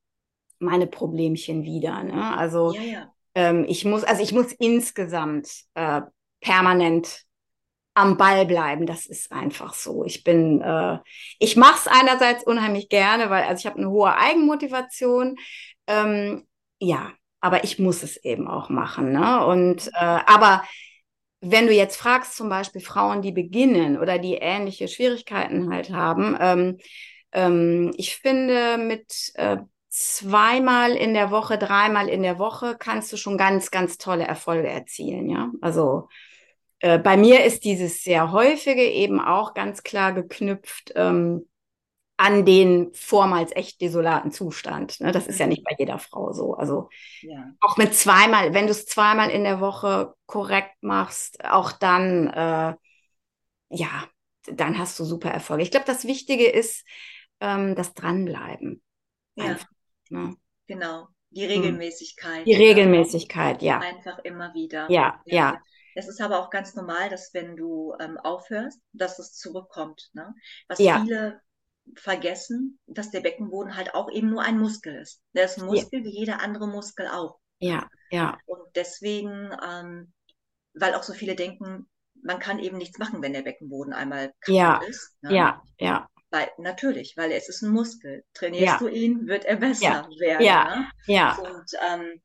[0.59, 2.03] meine Problemchen wieder.
[2.05, 2.37] Ne?
[2.37, 3.13] Also Ja, ja.
[3.35, 6.03] ähm, ich muss, also ich muss insgesamt äh,
[6.41, 7.25] permanent
[7.95, 8.87] am Ball bleiben.
[8.87, 10.05] Das ist einfach so.
[10.05, 10.99] Ich bin, äh,
[11.39, 15.37] ich mache es einerseits unheimlich gerne, weil also ich habe eine hohe Eigenmotivation.
[15.87, 16.47] Ähm,
[16.79, 19.13] ja, aber ich muss es eben auch machen.
[19.13, 19.45] Ne?
[19.47, 20.63] Und äh, aber
[21.41, 26.37] wenn du jetzt fragst, zum Beispiel Frauen, die beginnen oder die ähnliche Schwierigkeiten halt haben,
[26.41, 26.79] ähm,
[27.33, 29.57] ähm, ich finde, mit äh,
[29.89, 34.69] zweimal in der Woche, dreimal in der Woche kannst du schon ganz, ganz tolle Erfolge
[34.69, 35.29] erzielen.
[35.29, 36.09] Ja, also
[36.83, 41.49] äh, bei mir ist dieses sehr häufige eben auch ganz klar geknüpft ähm,
[42.19, 45.01] an den vormals echt desolaten Zustand.
[45.01, 45.13] Ne?
[45.13, 45.49] Das ist ja Mhm.
[45.49, 46.55] nicht bei jeder Frau so.
[46.55, 46.91] Also
[47.23, 47.55] Ja.
[47.61, 52.75] auch mit zweimal, wenn du es zweimal in der Woche korrekt machst, auch dann, äh,
[53.71, 54.09] ja,
[54.47, 55.63] dann hast du super Erfolge.
[55.63, 56.87] Ich glaube, das Wichtige ist
[57.41, 58.83] ähm, das Dranbleiben.
[59.35, 59.69] Ja, Einfach.
[60.11, 60.37] Ne?
[60.67, 61.09] genau.
[61.31, 61.83] Die Hm.
[61.85, 62.57] Regelmäßigkeit, Die ne?
[62.57, 63.89] Regelmäßigkeit, ja.
[63.93, 64.97] Einfach immer wieder.
[64.97, 65.63] Ja, ja,
[65.95, 70.11] Es ist aber auch ganz normal, dass wenn du ähm, aufhörst, dass es zurückkommt.
[70.15, 70.35] Ne?
[70.69, 71.41] Was ja, viele
[71.97, 75.23] vergessen, dass der Beckenboden halt auch eben nur ein Muskel ist.
[75.35, 77.39] Der ist ein ja, Muskel wie jeder andere Muskel auch.
[77.61, 80.13] ja, ja, Und deswegen, ähm,
[80.75, 81.89] weil auch so viele denken,
[82.23, 85.17] man kann eben nichts machen, wenn der Beckenboden einmal ja, kaputt ist.
[85.23, 85.35] Ne?
[85.35, 88.25] ja, ja, Weil, natürlich, weil es ist ein Muskel.
[88.35, 90.45] Trainierst ja, du ihn, wird er ja, besser werden.
[90.45, 90.91] ja, Ne?
[91.07, 92.23] ja, Und ähm,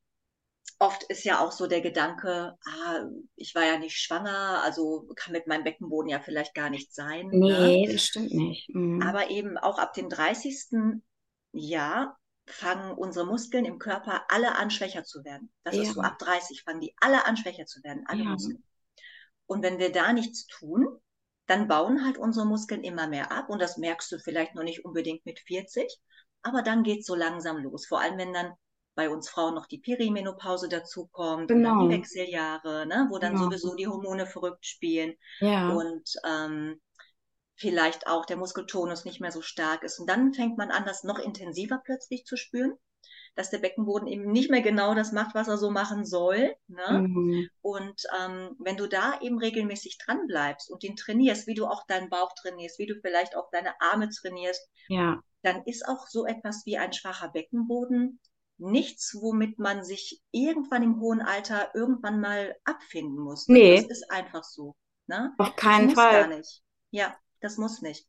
[0.79, 5.33] oft ist ja auch so der Gedanke, ah, ich war ja nicht schwanger, also kann
[5.33, 7.27] mit meinem Beckenboden ja vielleicht gar nicht sein.
[7.27, 7.67] Ne?
[7.67, 8.69] nee, das stimmt nicht.
[8.73, 9.01] Mhm.
[9.01, 11.01] Aber eben auch ab dem 30.
[11.51, 15.51] Jahr fangen unsere Muskeln im Körper alle an, schwächer zu werden.
[15.63, 18.29] Das ist Ja, so ab 30 fangen die alle an, schwächer zu werden, alle ja,
[18.29, 18.63] Muskeln.
[19.47, 20.87] Und wenn wir da nichts tun,
[21.47, 23.49] dann bauen halt unsere Muskeln immer mehr ab.
[23.49, 25.97] Und das merkst du vielleicht noch nicht unbedingt mit 40,
[26.41, 27.87] aber dann geht's so langsam los.
[27.87, 28.53] Vor allem, wenn dann
[28.97, 33.45] bei uns Frauen noch die Perimenopause dazukommt dann die genau, Wechseljahre, ne, wo dann genau,
[33.45, 36.81] sowieso die Hormone verrückt spielen ja, und ähm,
[37.55, 39.99] vielleicht auch der Muskeltonus nicht mehr so stark ist.
[39.99, 42.73] Und dann fängt man an, das noch intensiver plötzlich zu spüren,
[43.35, 46.55] dass der Beckenboden eben nicht mehr genau das macht, was er so machen soll.
[46.67, 47.07] Ne?
[47.07, 47.49] mhm.
[47.61, 51.85] Und ähm, wenn du da eben regelmäßig dran bleibst und ihn trainierst, wie du auch
[51.85, 56.25] deinen Bauch trainierst, wie du vielleicht auch deine Arme trainierst, ja, dann ist auch so
[56.25, 58.19] etwas wie ein schwacher Beckenboden
[58.59, 63.49] nichts, womit man sich irgendwann im hohen Alter irgendwann mal abfinden muss.
[63.49, 63.67] Ne?
[63.69, 64.75] Das nee, ist einfach so.
[65.07, 65.33] Ne?
[65.37, 66.27] auf Das keinen muss gar Fall.
[66.27, 66.63] nicht.
[66.91, 68.07] Ja, das muss nicht.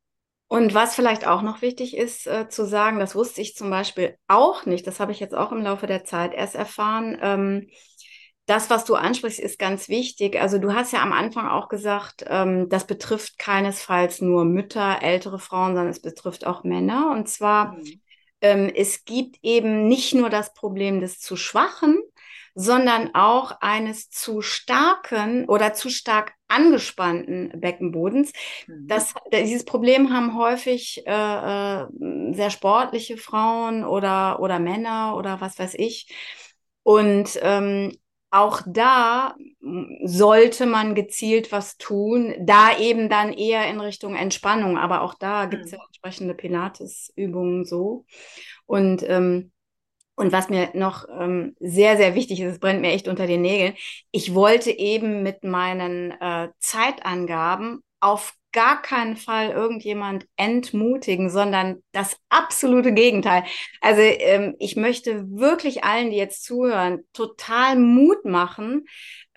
[0.50, 4.16] Und was vielleicht auch noch wichtig ist äh, zu sagen, das wusste ich zum Beispiel
[4.28, 7.18] auch nicht, das habe ich jetzt auch im Laufe der Zeit erst erfahren.
[7.20, 7.68] Ähm,
[8.46, 10.40] das, was du ansprichst, ist ganz wichtig.
[10.40, 15.38] Also du hast ja am Anfang auch gesagt, ähm, das betrifft keinesfalls nur Mütter, ältere
[15.38, 17.12] Frauen, sondern es betrifft auch Männer.
[17.12, 18.00] Und zwar Mhm.
[18.40, 21.98] Ähm, es gibt eben nicht nur das Problem des zu schwachen,
[22.55, 28.33] sondern auch eines zu starken oder zu stark angespannten Beckenbodens.
[28.66, 28.88] Mhm.
[28.88, 31.87] Das, dieses Problem haben häufig äh, äh,
[32.33, 36.12] sehr sportliche Frauen oder, oder Männer oder was weiß ich.
[36.83, 37.96] Und ähm,
[38.31, 39.37] auch da
[40.05, 45.46] sollte man gezielt was tun, da eben dann eher in Richtung Entspannung, aber auch da
[45.46, 45.88] gibt es ja mhm.
[46.02, 48.04] Entsprechende Pilates-Übungen so.
[48.66, 49.52] Und ähm,
[50.14, 53.40] und was mir noch ähm, sehr, sehr wichtig ist, es brennt mir echt unter den
[53.40, 53.74] Nägeln,
[54.11, 62.16] ich wollte eben mit meinen äh, Zeitangaben auf gar keinen Fall irgendjemand entmutigen, sondern das
[62.30, 63.44] absolute Gegenteil.
[63.80, 68.87] Also ähm, ich möchte wirklich allen, die jetzt zuhören, total Mut machen,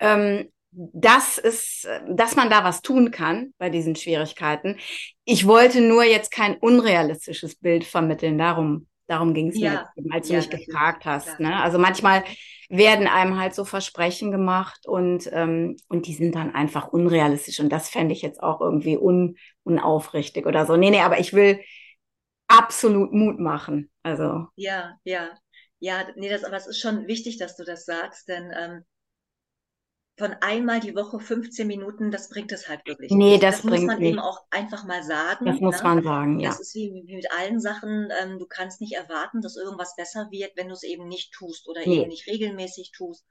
[0.00, 4.78] ähm, dass es, dass man da was tun kann bei diesen Schwierigkeiten.
[5.24, 8.38] Ich wollte nur jetzt kein unrealistisches Bild vermitteln.
[8.38, 9.90] Darum Darum ging es ja.
[9.96, 11.38] mir, als du ja, mich gefragt hast.
[11.40, 11.60] Ne?
[11.60, 12.24] Also manchmal
[12.70, 17.60] werden einem halt so Versprechen gemacht und, ähm, und die sind dann einfach unrealistisch.
[17.60, 20.76] Und das fände ich jetzt auch irgendwie un, unaufrichtig oder so.
[20.76, 21.60] Nee, nee, aber ich will
[22.48, 23.90] absolut Mut machen.
[24.02, 24.46] Also.
[24.56, 25.28] Ja, ja.
[25.78, 28.84] Ja, nee, das, aber es ist schon wichtig, dass du das sagst, denn ähm,
[30.18, 33.42] von einmal die Woche 15 Minuten, das bringt es halt wirklich nee, nicht.
[33.42, 34.10] Das, das muss man nicht.
[34.10, 35.46] eben auch einfach mal sagen.
[35.46, 35.82] Das muss ne?
[35.82, 36.50] man sagen, ja.
[36.50, 40.28] Das ist wie, wie mit allen Sachen, ähm, du kannst nicht erwarten, dass irgendwas besser
[40.30, 42.00] wird, wenn du es eben nicht tust oder nee.
[42.00, 43.26] eben nicht regelmäßig tust.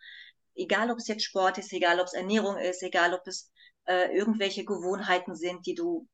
[0.56, 3.52] Egal, ob es jetzt Sport ist, egal, ob es Ernährung ist, egal, ob es
[3.86, 6.08] äh, irgendwelche Gewohnheiten sind, die du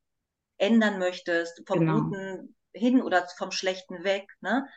[0.58, 2.02] ändern möchtest, vom genau.
[2.02, 4.28] Guten hin oder vom Schlechten weg.
[4.42, 4.68] Ne?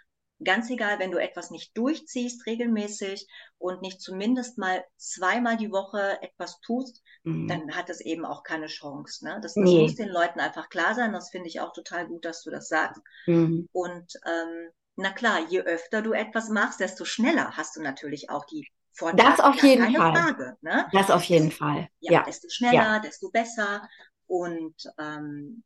[0.43, 3.27] Ganz egal, wenn du etwas nicht durchziehst regelmäßig
[3.59, 7.47] und nicht zumindest mal zweimal die Woche etwas tust, mhm.
[7.47, 9.25] dann hat es eben auch keine Chance.
[9.25, 9.39] Ne?
[9.43, 9.83] Das, das nee.
[9.83, 11.13] muss den Leuten einfach klar sein.
[11.13, 13.03] Das finde ich auch total gut, dass du das sagst.
[13.27, 13.69] Mhm.
[13.73, 18.45] Und ähm, na klar, je öfter du etwas machst, desto schneller hast du natürlich auch
[18.47, 19.31] die Vorteile.
[19.31, 20.13] Das auf jeden Fall.
[20.15, 20.89] Frage, ne?
[20.93, 21.89] Das auf jeden Fall.
[22.01, 22.23] Ja, ja.
[22.25, 22.99] desto schneller, ja.
[22.99, 23.89] desto besser.
[24.27, 25.65] Und ähm,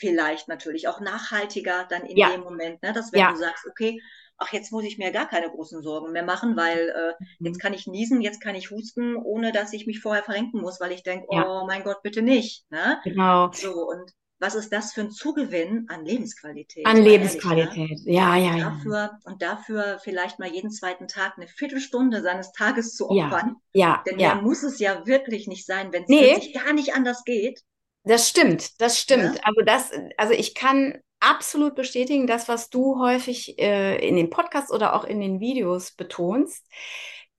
[0.00, 2.30] vielleicht natürlich auch nachhaltiger dann in ja.
[2.30, 2.92] dem Moment, ne?
[2.92, 3.30] dass wenn ja.
[3.30, 4.00] du sagst, okay,
[4.38, 7.46] ach, jetzt muss ich mir gar keine großen Sorgen mehr machen, weil äh, mhm.
[7.46, 10.80] jetzt kann ich niesen, jetzt kann ich husten, ohne dass ich mich vorher verrenken muss,
[10.80, 11.46] weil ich denke, ja.
[11.46, 12.64] oh mein Gott, bitte nicht.
[12.70, 12.98] Ne?
[13.04, 13.52] Genau.
[13.52, 14.10] So, und
[14.40, 16.86] was ist das für ein Zugewinn an Lebensqualität?
[16.86, 18.12] An Lebensqualität, ehrlich, ne?
[18.14, 18.70] ja, ja, ja.
[18.70, 23.56] Dafür, und dafür vielleicht mal jeden zweiten Tag eine Viertelstunde seines Tages zu opfern.
[23.74, 24.36] Ja, ja Denn ja.
[24.36, 26.30] muss es ja wirklich nicht sein, wenn es nee.
[26.30, 27.60] wirklich gar nicht anders geht.
[28.04, 29.36] Das stimmt, das stimmt.
[29.36, 29.42] Ja.
[29.44, 34.72] Also das, also ich kann absolut bestätigen, das, was du häufig äh, in den Podcasts
[34.72, 36.66] oder auch in den Videos betonst.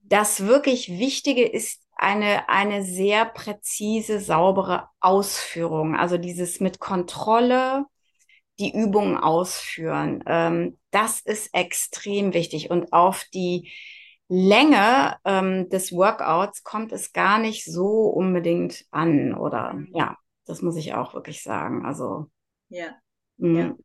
[0.02, 5.95] Das wirklich Wichtige ist eine, eine sehr präzise, saubere Ausführung.
[5.95, 7.86] Also dieses mit Kontrolle
[8.60, 10.24] die Übungen ausführen.
[10.28, 12.69] Ähm, das ist extrem wichtig.
[12.69, 13.71] Und auf die
[14.28, 19.34] Länge ähm, des Workouts kommt es gar nicht so unbedingt an.
[19.34, 20.17] Oder ja,
[20.51, 21.85] das muss ich auch wirklich sagen.
[21.85, 22.27] Also.
[22.69, 22.95] Ja.
[23.37, 23.77] Mhm.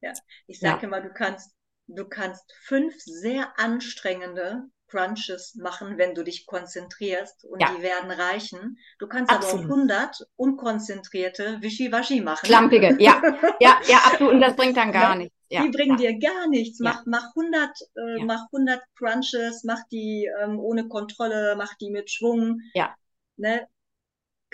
[0.00, 0.08] Ja.
[0.08, 0.12] ja.
[0.46, 0.88] Ich sage ja.
[0.88, 1.54] immer, du kannst,
[1.86, 7.74] du kannst fünf sehr anstrengende Crunches machen, wenn du dich konzentrierst und ja.
[7.74, 8.78] die werden reichen.
[8.98, 9.64] Du kannst absolut.
[9.64, 12.46] aber auch 100 unkonzentrierte Wischiwaschi machen.
[12.46, 13.20] Schlampige, ja,
[13.60, 14.34] ja, ja, absolut.
[14.34, 15.36] Und das bringt dann gar ja, nichts.
[15.48, 16.80] Ja, die bringen dir gar nichts.
[16.80, 22.10] Mach, mach 100, äh, mach 100 Crunches, mach die ähm, ohne Kontrolle, mach die mit
[22.10, 22.60] Schwung.
[22.74, 22.94] Ja.
[23.36, 23.66] Ne?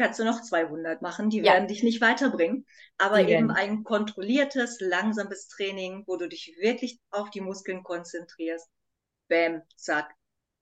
[0.00, 1.52] Kannst du noch 200 machen, die ja.
[1.52, 2.66] werden dich nicht weiterbringen.
[2.96, 3.50] Aber die eben werden.
[3.50, 8.68] ein kontrolliertes, langsames Training, wo du dich wirklich auf die Muskeln konzentrierst.
[9.28, 10.14] Bäm, zack.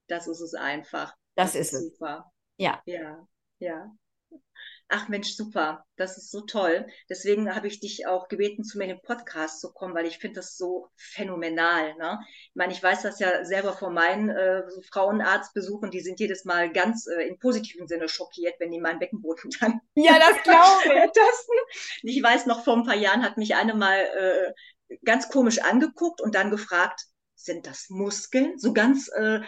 [0.07, 1.15] Das ist es einfach.
[1.35, 2.31] Das, das ist, ist super.
[2.57, 2.81] Ja.
[2.85, 3.27] Ja,
[3.59, 3.91] ja.
[4.91, 6.87] Ach Mensch, super, das ist so toll.
[7.09, 10.17] Deswegen habe ich dich auch gebeten, zu mir in den Podcast zu kommen, weil ich
[10.17, 11.93] finde das so phänomenal.
[11.97, 12.19] Ne?
[12.23, 16.71] Ich meine, ich weiß das ja selber von meinen äh, Frauenarztbesuchen, die sind jedes Mal
[16.73, 19.79] ganz äh, im positiven Sinne schockiert, wenn die meinen Beckenboden dann.
[19.93, 21.11] Ja, das glaube ich.
[22.01, 26.19] Ich weiß noch, vor ein paar Jahren hat mich eine mal äh, ganz komisch angeguckt
[26.19, 28.57] und dann gefragt, sind das Muskeln?
[28.57, 29.41] So ganz, äh,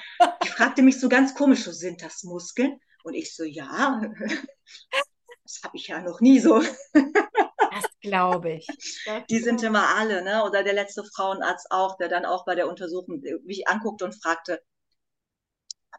[0.43, 2.80] die fragte mich so ganz komisch, so sind das Muskeln?
[3.04, 4.01] Und ich so, ja
[5.52, 6.62] das habe ich ja noch nie so.
[7.74, 8.68] Das glaube ich.
[9.06, 10.44] Das die sind immer alle, ne?
[10.44, 14.62] Oder der letzte Frauenarzt auch, der dann auch bei der Untersuchung mich anguckte und fragte,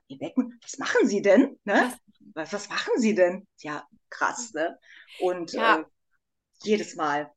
[0.09, 1.59] ihr Becken, was machen Sie denn?
[1.65, 1.91] Ne?
[2.35, 3.47] Was, was machen Sie denn?
[3.59, 4.79] Ja, krass, ne?
[5.21, 5.79] Und ja.
[5.79, 5.85] äh,
[6.63, 7.33] jedes Mal.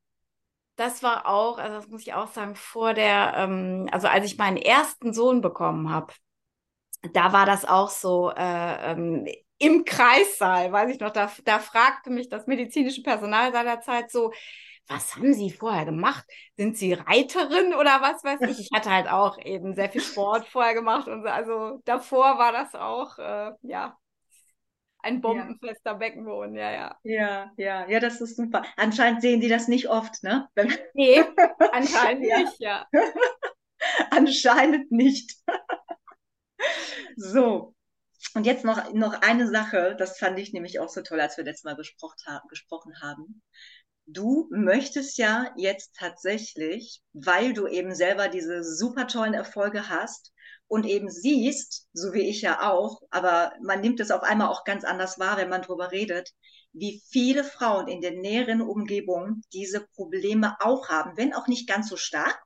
[0.75, 4.37] Das war auch, also das muss ich auch sagen, vor der, ähm, also als ich
[4.37, 6.13] meinen ersten Sohn bekommen habe,
[7.13, 9.25] da war das auch so, äh, ähm,
[9.57, 14.31] im Kreissaal, weiß ich noch, da, da fragte mich das medizinische Personal seinerzeit so,
[14.87, 16.25] was haben Sie vorher gemacht?
[16.57, 18.59] Sind Sie Reiterin oder was weiß ich?
[18.59, 21.29] Ich hatte halt auch eben sehr viel Sport vorher gemacht und so.
[21.29, 23.97] Also davor war das auch, äh, ja,
[24.99, 25.93] ein bombenfester ja.
[25.93, 26.99] Beckenboden, ja, ja.
[27.03, 28.63] Ja, ja, ja, das ist super.
[28.75, 30.49] Anscheinend sehen die das nicht oft, ne?
[30.93, 31.23] Nee,
[31.71, 32.39] anscheinend ja.
[32.39, 32.87] nicht, ja.
[34.09, 35.35] anscheinend nicht.
[37.15, 37.74] so.
[38.33, 41.45] Und jetzt noch, noch eine Sache, das fand ich nämlich auch so toll, als wir
[41.45, 43.41] letztes Mal gesprochen haben.
[44.07, 50.33] Du möchtest ja jetzt tatsächlich, weil du eben selber diese super tollen Erfolge hast,
[50.67, 54.63] und eben siehst, so wie ich ja auch, aber man nimmt es auf einmal auch
[54.63, 56.31] ganz anders wahr, wenn man drüber redet,
[56.73, 61.89] wie viele Frauen in der näheren Umgebung diese Probleme auch haben, wenn auch nicht ganz
[61.89, 62.41] so stark,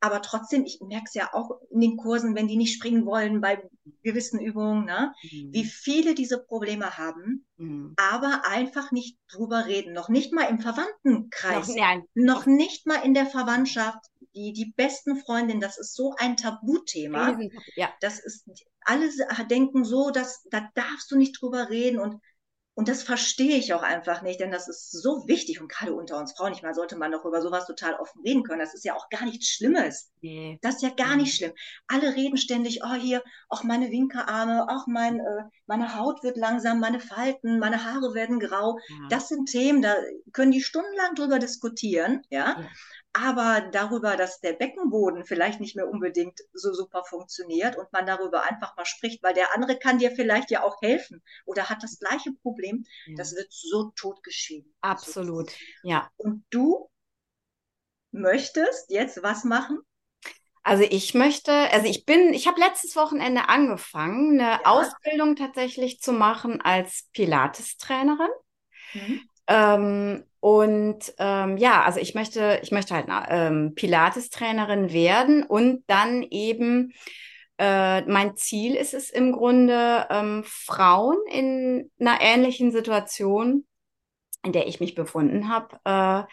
[0.00, 3.40] aber trotzdem, ich merke es ja auch in den Kursen, wenn die nicht springen wollen
[3.40, 3.62] bei
[4.02, 5.12] gewissen Übungen, ne?
[5.22, 5.52] Mhm.
[5.52, 7.94] wie viele diese Probleme haben, mhm.
[7.96, 9.92] aber einfach nicht drüber reden.
[9.92, 13.98] Noch nicht mal im Verwandtenkreis, noch, noch nicht mal in der Verwandtschaft,
[14.34, 17.38] die, die besten Freundinnen, das ist so ein Tabuthema.
[17.76, 17.90] Ja.
[18.00, 18.48] Das ist,
[18.82, 19.10] alle
[19.48, 22.16] denken so, dass da darfst du nicht drüber reden und
[22.80, 26.16] und das verstehe ich auch einfach nicht, denn das ist so wichtig und gerade unter
[26.16, 28.60] uns Frauen, ich meine, sollte man doch über sowas total offen reden können.
[28.60, 30.10] Das ist ja auch gar nichts Schlimmes.
[30.22, 30.58] Nee.
[30.62, 31.52] Das ist ja gar nicht schlimm.
[31.88, 36.80] Alle reden ständig, oh hier, auch meine Winkerarme, auch mein, äh, meine Haut wird langsam,
[36.80, 38.78] meine Falten, meine Haare werden grau.
[38.88, 39.08] Ja.
[39.10, 39.94] Das sind Themen, da
[40.32, 42.58] können die stundenlang drüber diskutieren, ja.
[42.58, 42.68] ja
[43.12, 48.42] aber darüber, dass der Beckenboden vielleicht nicht mehr unbedingt so super funktioniert und man darüber
[48.42, 51.98] einfach mal spricht, weil der andere kann dir vielleicht ja auch helfen oder hat das
[51.98, 53.16] gleiche Problem, ja.
[53.16, 54.72] das wird so totgeschrieben.
[54.80, 55.50] Absolut,
[55.82, 56.08] ja.
[56.16, 56.88] Und du
[58.12, 59.80] möchtest jetzt was machen?
[60.62, 64.60] Also ich möchte, also ich bin, ich habe letztes Wochenende angefangen, eine ja.
[64.64, 68.30] Ausbildung tatsächlich zu machen als Pilates-Trainerin.
[68.92, 69.28] Mhm.
[69.50, 76.22] Ähm, und ähm, ja, also ich möchte, ich möchte halt ähm, Pilates-Trainerin werden und dann
[76.22, 76.94] eben
[77.58, 83.66] äh, mein Ziel ist es im Grunde, ähm, Frauen in einer ähnlichen Situation,
[84.42, 86.26] in der ich mich befunden habe,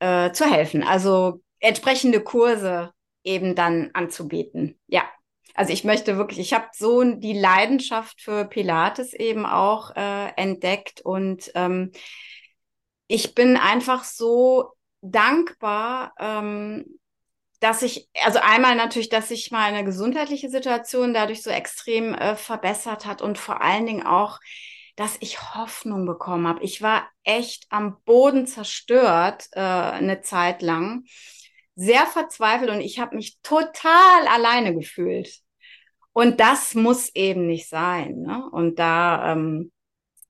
[0.00, 0.84] äh, äh, zu helfen.
[0.84, 2.92] Also entsprechende Kurse
[3.24, 4.78] eben dann anzubieten.
[4.86, 5.02] Ja.
[5.54, 11.00] Also ich möchte wirklich, ich habe so die Leidenschaft für Pilates eben auch äh, entdeckt
[11.02, 11.92] und ähm,
[13.06, 16.98] ich bin einfach so dankbar, ähm,
[17.60, 23.06] dass ich, also einmal natürlich, dass sich meine gesundheitliche Situation dadurch so extrem äh, verbessert
[23.06, 24.40] hat und vor allen Dingen auch,
[24.96, 26.62] dass ich Hoffnung bekommen habe.
[26.62, 31.04] Ich war echt am Boden zerstört äh, eine Zeit lang,
[31.74, 35.40] sehr verzweifelt und ich habe mich total alleine gefühlt.
[36.12, 38.20] Und das muss eben nicht sein.
[38.22, 38.48] Ne?
[38.50, 39.72] Und da ähm,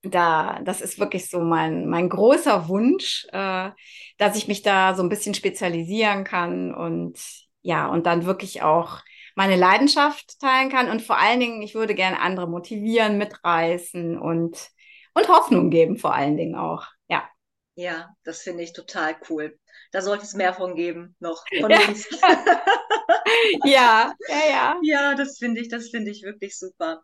[0.03, 3.71] da, das ist wirklich so mein, mein großer Wunsch, äh,
[4.17, 7.17] dass ich mich da so ein bisschen spezialisieren kann und
[7.61, 8.99] ja, und dann wirklich auch
[9.35, 14.69] meine Leidenschaft teilen kann und vor allen Dingen, ich würde gerne andere motivieren, mitreißen und,
[15.13, 16.85] und Hoffnung geben, vor allen Dingen auch.
[17.07, 17.27] Ja.
[17.75, 19.57] Ja, das finde ich total cool.
[19.91, 21.79] Da sollte es mehr von geben, noch von ja.
[21.87, 22.07] uns.
[23.63, 24.79] ja, ja, ja.
[24.83, 27.01] Ja, das finde ich, das finde ich wirklich super.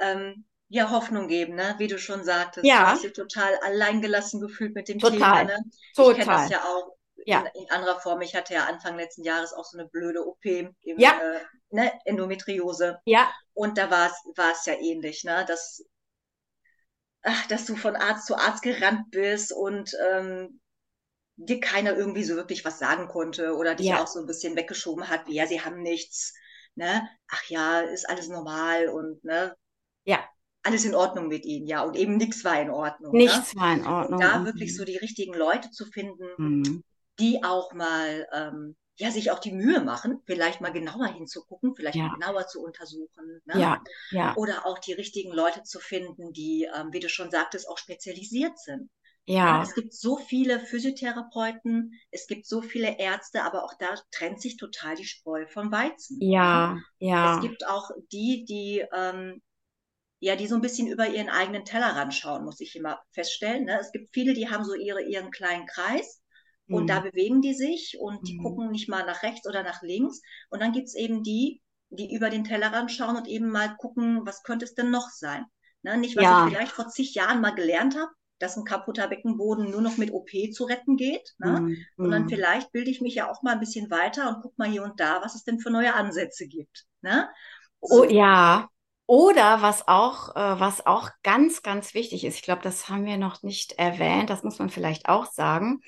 [0.00, 1.74] Ähm, ja, Hoffnung geben, ne?
[1.78, 2.66] wie du schon sagtest.
[2.66, 2.80] Ja.
[2.80, 5.18] Du hast dich total alleingelassen gefühlt mit dem total.
[5.18, 5.44] Thema.
[5.44, 5.64] Ne?
[5.94, 6.12] Total.
[6.12, 7.40] Ich kenne das ja auch ja.
[7.40, 8.20] In, in, anderer Form.
[8.20, 11.18] Ich hatte ja Anfang letzten Jahres auch so eine blöde OP im ja.
[11.20, 11.92] äh, ne?
[12.04, 13.00] Endometriose.
[13.04, 13.30] Ja.
[13.54, 14.10] Und da war
[14.52, 15.44] es ja ähnlich, ne?
[15.46, 15.84] dass,
[17.22, 20.60] ach, dass du von Arzt zu Arzt gerannt bist und ähm,
[21.36, 24.02] dir keiner irgendwie so wirklich was sagen konnte oder dich ja.
[24.02, 26.34] auch so ein bisschen weggeschoben hat, wie ja, sie haben nichts.
[26.76, 27.08] Ne?
[27.28, 29.56] Ach ja, ist alles normal und ne?
[30.04, 30.24] Ja
[30.68, 31.82] alles in Ordnung mit ihnen, ja.
[31.82, 33.12] Und eben nichts war in Ordnung.
[33.12, 33.60] Nichts ne?
[33.60, 34.20] war in Ordnung.
[34.20, 34.46] Und da mhm.
[34.46, 36.84] wirklich so die richtigen Leute zu finden, mhm.
[37.18, 41.96] die auch mal, ähm, ja, sich auch die Mühe machen, vielleicht mal genauer hinzugucken, vielleicht
[41.96, 42.08] ja.
[42.08, 43.40] mal genauer zu untersuchen.
[43.46, 43.60] Ne?
[43.60, 44.36] Ja, ja.
[44.36, 48.58] Oder auch die richtigen Leute zu finden, die, ähm, wie du schon sagtest, auch spezialisiert
[48.58, 48.90] sind.
[49.28, 49.62] Ja.
[49.62, 54.56] Es gibt so viele Physiotherapeuten, es gibt so viele Ärzte, aber auch da trennt sich
[54.56, 56.16] total die Spreu vom Weizen.
[56.22, 57.36] Ja, ja.
[57.36, 59.42] Es gibt auch die, die ähm,
[60.20, 63.64] ja, die so ein bisschen über ihren eigenen Tellerrand schauen, muss ich immer feststellen.
[63.64, 63.78] Ne?
[63.80, 66.20] Es gibt viele, die haben so ihre, ihren kleinen Kreis
[66.68, 66.86] und mhm.
[66.86, 68.42] da bewegen die sich und die mhm.
[68.42, 70.20] gucken nicht mal nach rechts oder nach links.
[70.50, 74.42] Und dann gibt's eben die, die über den Tellerrand schauen und eben mal gucken, was
[74.42, 75.44] könnte es denn noch sein.
[75.82, 75.96] Ne?
[75.96, 76.46] Nicht, was ja.
[76.46, 80.12] ich vielleicht vor zig Jahren mal gelernt habe, dass ein kaputter Beckenboden nur noch mit
[80.12, 81.34] OP zu retten geht.
[81.38, 81.60] Ne?
[81.60, 81.76] Mhm.
[81.96, 82.28] Sondern mhm.
[82.28, 85.00] vielleicht bilde ich mich ja auch mal ein bisschen weiter und guck mal hier und
[85.00, 86.86] da, was es denn für neue Ansätze gibt.
[87.00, 87.28] Ne?
[87.80, 88.02] So.
[88.02, 88.68] Oh ja,
[89.10, 93.16] Oder was auch, äh, was auch ganz, ganz wichtig ist, ich glaube, das haben wir
[93.16, 95.80] noch nicht erwähnt, das muss man vielleicht auch sagen.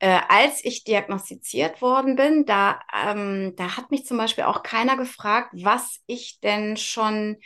[0.00, 4.98] Äh, als ich diagnostiziert worden bin, da, ähm, da hat mich zum Beispiel auch keiner
[4.98, 7.38] gefragt, was ich denn schon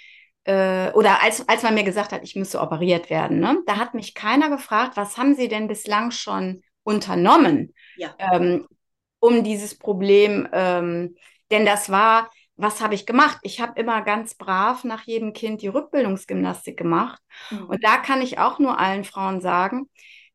[0.44, 3.58] äh, oder als, als man mir gesagt hat, ich müsste operiert werden, ne?
[3.66, 8.18] da hat mich keiner gefragt, was haben Sie denn bislang schon unternommen, Ja.
[8.18, 8.66] ähm,
[9.20, 11.16] um dieses Problem, ähm,
[11.50, 13.38] denn das war, was habe ich gemacht?
[13.42, 17.20] Ich habe immer ganz brav nach jedem Kind die Rückbildungsgymnastik gemacht.
[17.50, 17.66] Mhm.
[17.66, 19.88] Und da kann ich auch nur allen Frauen sagen,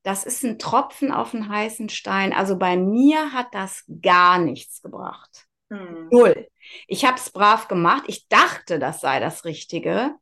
[0.03, 2.33] das ist ein Tropfen auf einen heißen Stein.
[2.33, 5.47] Also bei mir hat das gar nichts gebracht.
[5.69, 6.07] Mhm.
[6.11, 6.47] Null.
[6.87, 8.03] Ich habe es brav gemacht.
[8.07, 10.15] Ich dachte, das sei das Richtige.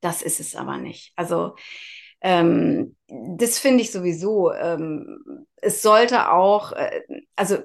[0.00, 1.12] Das ist es aber nicht.
[1.16, 1.56] Also
[2.20, 4.52] ähm, das finde ich sowieso.
[4.52, 7.02] Ähm, es sollte auch, äh,
[7.36, 7.58] also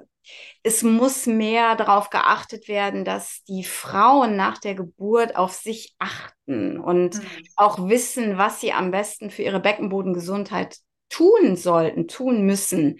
[0.62, 6.78] es muss mehr darauf geachtet werden, dass die Frauen nach der Geburt auf sich achten
[6.78, 7.44] und Mhm.
[7.56, 12.98] auch wissen, was sie am besten für ihre Beckenbodengesundheit tun sollten, tun müssen.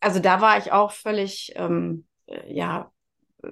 [0.00, 2.92] Also da war ich auch völlig, ähm, äh, ja,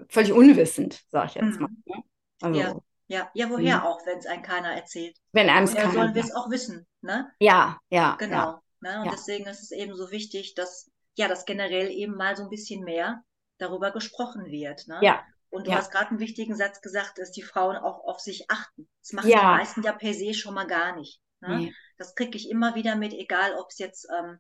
[0.09, 1.69] völlig unwissend, sage ich jetzt mal.
[1.69, 1.83] Mhm.
[1.87, 2.03] Ne?
[2.41, 2.75] Also, Ja.
[3.07, 3.87] Ja, ja, woher Mhm.
[3.87, 5.17] auch, wenn es einem keiner erzählt?
[5.33, 7.31] wenn einem es keiner sollen wir es auch wissen, ne?
[7.39, 8.63] Ja, ja, ja, Genau.
[8.81, 8.99] Ne?
[9.01, 9.13] Und ja.
[9.13, 12.85] deswegen ist es eben so wichtig, dass, ja, dass generell eben mal so ein bisschen
[12.85, 13.23] mehr
[13.59, 14.99] darüber gesprochen wird, ne?
[15.03, 15.77] ja, Und du ja.
[15.77, 18.89] hast gerade einen wichtigen Satz gesagt, dass die Frauen auch auf sich achten.
[19.01, 19.41] Das machen Ja.
[19.53, 21.21] die meisten ja per se schon mal gar nicht.
[21.41, 21.59] Ne?
[21.59, 21.75] Nee.
[21.99, 24.39] Das kriege ich immer wieder mit, egal ob es jetzt ähm,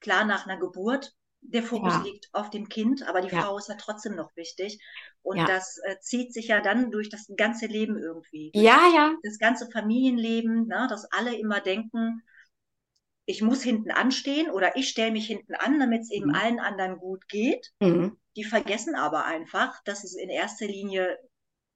[0.00, 2.02] klar nach einer Geburt der Fokus Ja.
[2.02, 3.28] liegt auf dem Kind, aber die.
[3.30, 4.78] Frau ist ja trotzdem noch wichtig.
[5.22, 8.50] Und das äh, zieht sich ja dann durch das ganze Leben irgendwie.
[8.54, 12.22] Ja, ja, das ganze Familienleben, ne, dass alle immer denken,
[13.26, 16.34] ich muss hinten anstehen oder ich stelle mich hinten an, damit es eben Mhm.
[16.34, 17.72] allen anderen gut geht.
[17.80, 18.18] mhm.
[18.36, 21.16] Die vergessen aber einfach, dass es in erster Linie,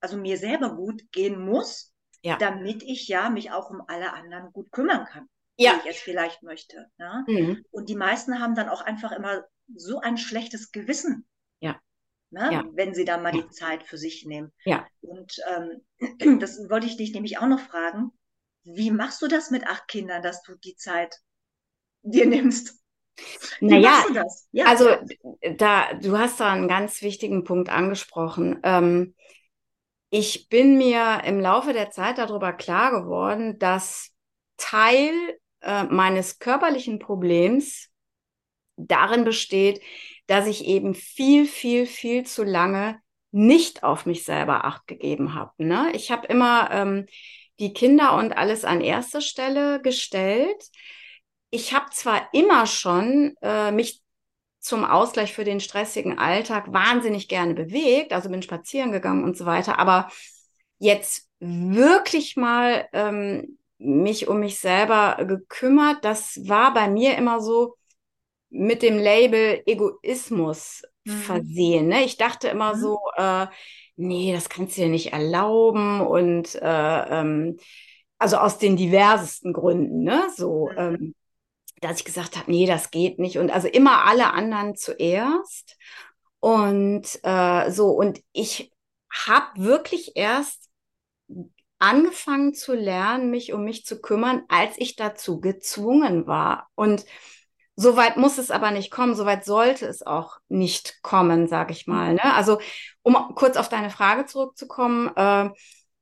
[0.01, 2.37] also mir selber gut gehen muss, Ja.
[2.37, 5.75] damit ich ja mich auch um alle anderen gut kümmern kann, ja.
[5.85, 6.91] wie ich es vielleicht möchte.
[6.99, 7.25] Ne?
[7.29, 7.65] Mhm.
[7.71, 9.45] Und die meisten haben dann auch einfach immer
[9.77, 11.29] so ein schlechtes Gewissen.
[11.61, 11.81] Ja.
[12.31, 12.51] Ne?
[12.53, 12.65] Ja.
[12.73, 14.53] Wenn sie dann mal die Zeit für sich nehmen.
[14.65, 14.85] Ja.
[15.01, 15.87] Und ähm,
[16.43, 18.11] das wollte ich dich nämlich auch noch fragen.
[18.65, 21.17] Wie machst du das mit acht Kindern, dass du die Zeit
[22.03, 22.79] dir nimmst?
[23.61, 24.49] Wie Naja, du das?
[24.53, 24.91] Ja, Also
[25.57, 28.61] da, du hast da einen ganz wichtigen Punkt angesprochen.
[28.63, 29.15] Ähm,
[30.11, 34.11] ich bin mir im Laufe der Zeit darüber klar geworden, dass
[34.57, 35.13] Teil
[35.61, 37.91] äh, meines körperlichen Problems
[38.77, 39.83] darin besteht,
[40.27, 45.53] dass ich eben viel, viel, viel zu lange nicht auf mich selber acht gegeben habe.
[45.59, 45.91] Ne?
[45.95, 47.07] Ich habe immer ähm,
[47.59, 50.71] die Kinder und alles an erste Stelle gestellt.
[51.51, 54.03] Ich habe zwar immer schon äh, mich
[54.61, 59.47] zum Ausgleich für den stressigen Alltag wahnsinnig gerne bewegt, also bin spazieren gegangen und so
[59.47, 60.09] weiter, aber
[60.79, 67.77] jetzt wirklich mal ähm, mich um mich selber gekümmert, das war bei mir immer so
[68.51, 71.49] mit dem Label Egoismus Mhm.
[71.55, 71.89] versehen.
[71.89, 72.05] Ne?
[72.05, 72.77] Ich dachte immer Mhm.
[72.77, 73.47] so, äh,
[73.97, 77.59] nee, das kannst du dir nicht erlauben und äh, ähm,
[78.19, 80.29] also aus den diversesten Gründen, ne?
[80.37, 80.79] So, Mhm.
[80.79, 81.15] ähm,
[81.81, 83.39] dass ich gesagt habe, nee, das geht nicht.
[83.39, 85.77] Und also immer alle anderen zuerst.
[86.41, 88.73] Und äh, so, und ich
[89.11, 90.69] habe wirklich erst
[91.79, 96.69] angefangen zu lernen, mich um mich zu kümmern, als ich dazu gezwungen war.
[96.75, 97.05] Und
[97.81, 102.15] Soweit muss es aber nicht kommen, soweit sollte es auch nicht kommen, sage ich mal.
[102.15, 102.35] Ne?
[102.35, 102.59] Also
[103.03, 105.51] um kurz auf deine Frage zurückzukommen, äh,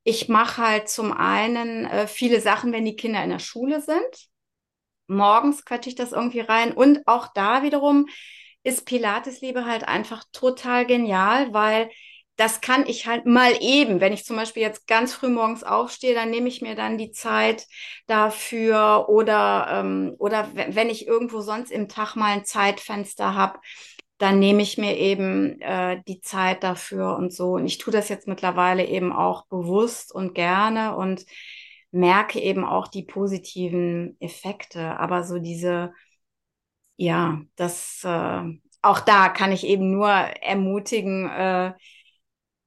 [0.02, 4.30] ich mache halt zum einen äh, viele Sachen, wenn die Kinder in der Schule sind.
[5.08, 6.72] Morgens quetsche ich das irgendwie rein.
[6.72, 8.06] Und auch da wiederum
[8.62, 11.90] ist Pilatesliebe halt einfach total genial, weil
[12.36, 14.00] das kann ich halt mal eben.
[14.00, 17.10] Wenn ich zum Beispiel jetzt ganz früh morgens aufstehe, dann nehme ich mir dann die
[17.10, 17.66] Zeit
[18.06, 23.58] dafür oder, ähm, oder wenn ich irgendwo sonst im Tag mal ein Zeitfenster habe,
[24.18, 27.52] dann nehme ich mir eben äh, die Zeit dafür und so.
[27.52, 31.24] Und ich tue das jetzt mittlerweile eben auch bewusst und gerne und
[31.90, 34.98] merke eben auch die positiven Effekte.
[34.98, 35.92] Aber so diese,
[36.96, 38.42] ja, das, äh,
[38.82, 41.72] auch da kann ich eben nur ermutigen, äh,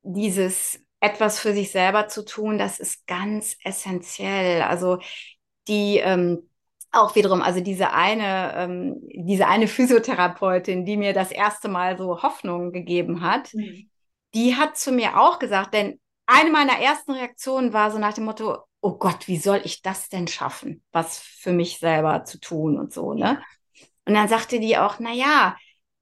[0.03, 4.61] dieses etwas für sich selber zu tun, das ist ganz essentiell.
[4.63, 4.99] Also
[5.67, 6.49] die ähm,
[6.91, 12.21] auch wiederum, also diese eine, ähm, diese eine Physiotherapeutin, die mir das erste Mal so
[12.23, 13.89] Hoffnung gegeben hat, Mhm.
[14.33, 15.99] die hat zu mir auch gesagt, denn
[16.29, 20.09] eine meiner ersten Reaktionen war so nach dem Motto, oh Gott, wie soll ich das
[20.09, 23.41] denn schaffen, was für mich selber zu tun und so, ne?
[24.05, 25.57] Und dann sagte die auch, na ja,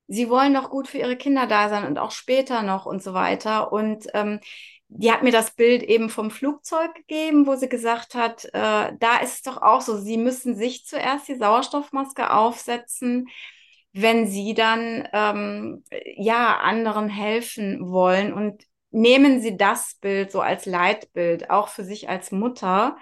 [0.07, 3.13] sie wollen doch gut für ihre Kinder da sein und auch später noch und so
[3.13, 3.71] weiter.
[3.71, 4.39] Und ähm,
[4.89, 9.17] die hat mir das Bild eben vom Flugzeug gegeben, wo sie gesagt hat, äh, da
[9.21, 13.27] ist es doch auch so, sie müssen sich zuerst die Sauerstoffmaske aufsetzen,
[13.93, 15.83] wenn sie dann ähm,
[16.15, 22.09] ja anderen helfen wollen und nehmen Sie das Bild so als Leitbild, auch für sich
[22.09, 22.97] als Mutter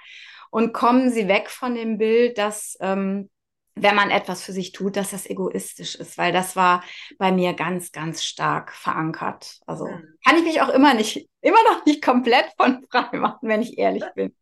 [0.51, 3.29] und kommen Sie weg von dem Bild, dass ähm,
[3.75, 6.83] wenn man etwas für sich tut, dass das egoistisch ist, weil das war
[7.17, 9.59] bei mir ganz, ganz stark verankert.
[9.65, 9.85] Also
[10.25, 13.77] kann ich mich auch immer nicht, immer noch nicht komplett von frei machen, wenn ich
[13.77, 14.33] ehrlich bin.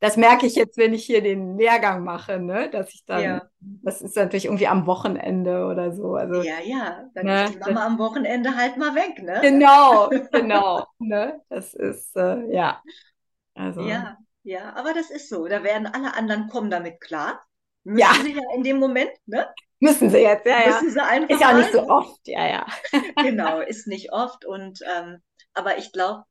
[0.00, 2.70] Das merke ich jetzt, wenn ich hier den Lehrgang mache, ne?
[2.70, 3.42] Dass ich dann, ja.
[3.60, 6.14] das ist natürlich irgendwie am Wochenende oder so.
[6.14, 7.44] Also, ja, ja, dann ne?
[7.44, 9.40] ist die Mama am Wochenende halt mal weg, ne?
[9.42, 10.86] Genau, genau.
[10.98, 11.40] ne?
[11.48, 12.82] Das ist, äh, ja.
[13.54, 13.82] Also.
[13.82, 15.46] Ja, ja, aber das ist so.
[15.46, 17.42] Da werden alle anderen kommen damit klar.
[17.84, 18.14] Müssen ja.
[18.22, 19.46] sie ja in dem Moment, ne?
[19.80, 20.80] Müssen sie jetzt, ja, ja.
[20.80, 22.66] Müssen sie einfach ist ja auch nicht so oft, ja, ja.
[23.22, 24.44] genau, ist nicht oft.
[24.44, 26.24] Und ähm, aber ich glaube,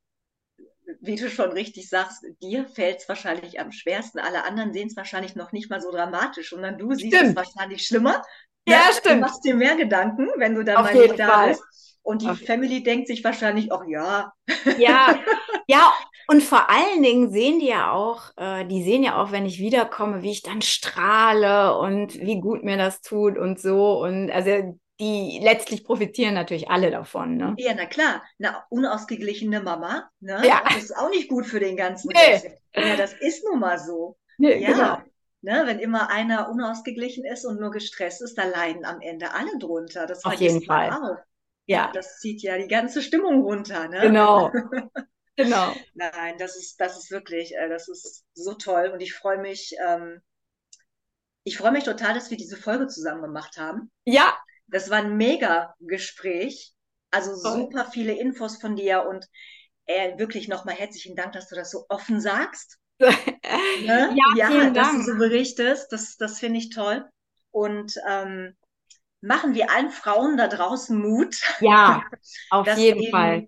[1.01, 4.19] wie du schon richtig sagst, dir fällt es wahrscheinlich am schwersten.
[4.19, 6.53] Alle anderen sehen es wahrscheinlich noch nicht mal so dramatisch.
[6.53, 7.31] Und dann du siehst stimmt.
[7.31, 8.21] es wahrscheinlich schlimmer.
[8.67, 9.15] Ja, ja, stimmt.
[9.15, 11.49] Du machst dir mehr Gedanken, wenn du dann Auf mal nicht da Fall.
[11.49, 11.63] bist.
[12.01, 12.45] Und die okay.
[12.45, 14.33] Family denkt sich wahrscheinlich, ach ja.
[14.77, 15.17] Ja,
[15.67, 15.93] ja,
[16.27, 19.59] und vor allen Dingen sehen die ja auch, äh, die sehen ja auch, wenn ich
[19.59, 24.01] wiederkomme, wie ich dann strahle und wie gut mir das tut und so.
[24.01, 27.35] Und also die letztlich profitieren natürlich alle davon.
[27.35, 27.55] Ne?
[27.57, 28.23] Ja, na klar.
[28.39, 30.41] Eine unausgeglichene Mama, ne?
[30.45, 30.63] Ja.
[30.65, 32.41] Das ist auch nicht gut für den ganzen nee.
[32.75, 34.17] Ja, das ist nun mal so.
[34.37, 34.71] Nee, ja.
[34.71, 34.97] Genau.
[35.41, 39.57] Ne, wenn immer einer unausgeglichen ist und nur gestresst ist, da leiden am Ende alle
[39.59, 40.07] drunter.
[40.07, 40.89] Das Auf jeden Fall.
[40.89, 41.17] Auch.
[41.65, 41.91] Ja.
[41.93, 43.87] Das zieht ja die ganze Stimmung runter.
[43.89, 44.01] Ne?
[44.01, 44.51] Genau.
[45.35, 45.73] Genau.
[45.95, 49.75] Nein, das ist, das ist wirklich, äh, das ist so toll und ich freue mich,
[49.83, 50.21] ähm,
[51.43, 53.91] ich freue mich total, dass wir diese Folge zusammen gemacht haben.
[54.05, 54.37] Ja.
[54.73, 56.73] Das war ein mega Gespräch.
[57.11, 59.27] Also super viele Infos von dir und
[59.85, 62.79] äh, wirklich nochmal herzlichen Dank, dass du das so offen sagst.
[62.99, 63.07] ne?
[63.85, 65.05] Ja, ja vielen dass Dank.
[65.05, 65.91] du so berichtest.
[65.91, 67.07] Das, das finde ich toll.
[67.51, 68.55] Und ähm,
[69.21, 71.35] machen wir allen Frauen da draußen Mut.
[71.59, 72.03] Ja,
[72.49, 73.45] auf jeden Fall.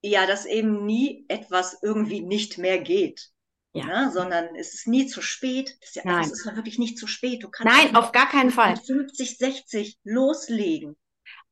[0.00, 3.30] Ja, dass eben nie etwas irgendwie nicht mehr geht.
[3.72, 3.84] Ja.
[3.84, 4.10] Ne?
[4.12, 5.76] Sondern es ist nie zu spät.
[5.80, 6.22] Das ist, ja, Nein.
[6.22, 7.42] das ist wirklich nicht zu spät.
[7.42, 8.76] Du kannst Nein, auf gar keinen Fall.
[8.76, 10.96] 50, 60 loslegen.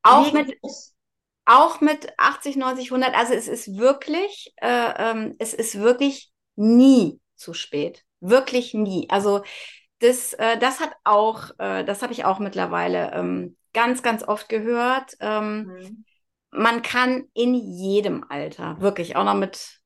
[0.02, 0.94] Auch Legen mit, los.
[1.44, 3.14] auch mit 80, 90, 100.
[3.14, 8.04] Also es ist wirklich, äh, ähm, es ist wirklich nie zu spät.
[8.20, 9.08] Wirklich nie.
[9.10, 9.42] Also
[10.00, 14.48] das, äh, das hat auch, äh, das habe ich auch mittlerweile ähm, ganz, ganz oft
[14.48, 15.16] gehört.
[15.20, 16.04] Ähm, mhm.
[16.50, 19.77] Man kann in jedem Alter, wirklich auch noch mit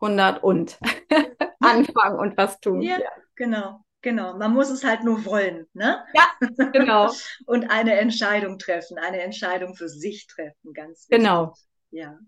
[0.00, 0.78] 100 und
[1.60, 2.82] anfangen und was tun.
[2.82, 3.84] Ja, ja, genau.
[4.02, 6.02] Genau, man muss es halt nur wollen, ne?
[6.14, 6.30] Ja,
[6.72, 7.12] genau.
[7.46, 11.18] und eine Entscheidung treffen, eine Entscheidung für sich treffen, ganz wichtig.
[11.18, 11.54] Genau.
[11.90, 12.18] Ja.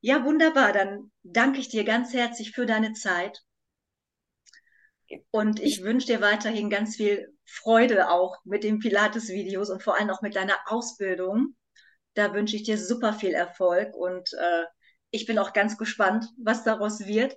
[0.00, 0.72] Ja, wunderbar.
[0.72, 3.44] Dann danke ich dir ganz herzlich für deine Zeit.
[5.30, 10.10] Und ich wünsche dir weiterhin ganz viel Freude auch mit den Pilates-Videos und vor allem
[10.10, 11.56] auch mit deiner Ausbildung.
[12.14, 14.64] Da wünsche ich dir super viel Erfolg und äh,
[15.10, 17.36] ich bin auch ganz gespannt, was daraus wird.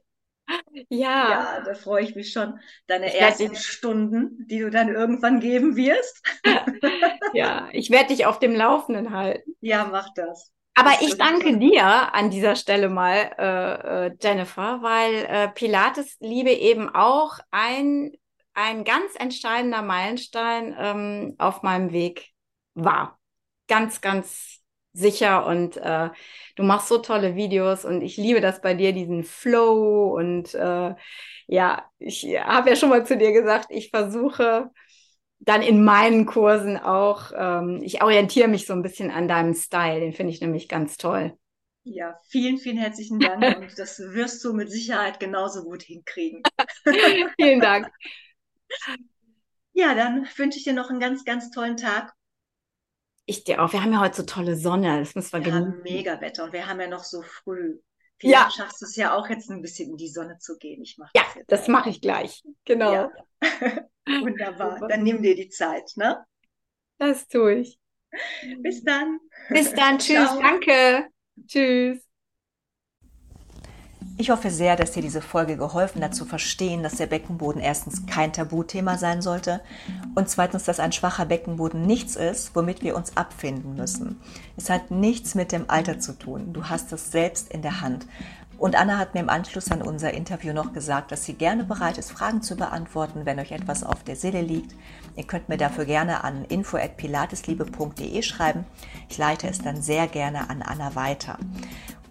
[0.90, 1.30] Ja.
[1.30, 2.60] Ja, da freue ich mich schon.
[2.88, 6.22] Deine ich ersten Stunden, die du dann irgendwann geben wirst.
[7.34, 9.56] ja, ich werde dich auf dem Laufenden halten.
[9.62, 10.52] Ja, mach das.
[10.76, 11.60] Aber das ich danke toll.
[11.60, 18.12] dir an dieser Stelle mal, äh, äh, Jennifer, weil äh, Pilates Liebe eben auch ein,
[18.54, 22.32] ein ganz entscheidender Meilenstein ähm, auf meinem Weg
[22.74, 23.20] war.
[23.68, 24.63] Ganz, ganz
[24.94, 26.10] sicher und äh,
[26.56, 30.96] du machst so tolle Videos und ich liebe das bei dir, diesen Flow und äh,
[31.48, 34.70] ja, ich habe ja schon mal zu dir gesagt, ich versuche
[35.40, 40.00] dann in meinen Kursen auch, ähm, ich orientiere mich so ein bisschen an deinem Style,
[40.00, 41.38] den finde ich nämlich ganz toll.
[41.86, 46.42] Ja, vielen, vielen herzlichen Dank und das wirst du mit Sicherheit genauso gut hinkriegen.
[47.38, 47.88] vielen Dank.
[49.74, 52.14] Ja, dann wünsche ich dir noch einen ganz, ganz tollen Tag
[53.26, 53.74] ich dir auch.
[53.74, 55.00] Wir haben ja heute so tolle Sonne.
[55.00, 55.74] Das müssen wir, wir genießen.
[55.74, 57.80] haben mega Wetter und wir haben ja noch so früh.
[58.18, 58.64] Vielleicht ja.
[58.64, 60.82] schaffst du es ja auch jetzt ein bisschen in die Sonne zu gehen.
[60.82, 62.44] Ich mach ja, das, das mache ich gleich.
[62.66, 62.94] Genau.
[62.94, 63.12] Ja.
[64.06, 64.88] Wunderbar.
[64.88, 66.24] Dann nimm dir die Zeit, ne?
[66.98, 67.80] Das tue ich.
[68.60, 69.20] Bis dann.
[69.50, 69.98] Bis dann.
[70.00, 70.28] Tschüss.
[70.30, 70.42] Ciao.
[70.42, 71.08] Danke.
[71.48, 72.13] Tschüss.
[74.16, 78.06] Ich hoffe sehr, dass dir diese Folge geholfen hat zu verstehen, dass der Beckenboden erstens
[78.06, 79.60] kein Tabuthema sein sollte
[80.14, 84.22] und zweitens, dass ein schwacher Beckenboden nichts ist, womit wir uns abfinden müssen.
[84.56, 86.54] Es hat nichts mit dem Alter zu tun.
[86.54, 88.06] Du hast es selbst in der Hand.
[88.60, 91.98] Und Anna hat mir im Anschluss an unser Interview noch gesagt, dass sie gerne bereit
[91.98, 94.76] ist, Fragen zu beantworten, wenn euch etwas auf der Seele liegt.
[95.16, 98.66] Ihr könnt mir dafür gerne an info@pilatesliebe.de schreiben.
[99.10, 101.40] Ich leite es dann sehr gerne an Anna weiter.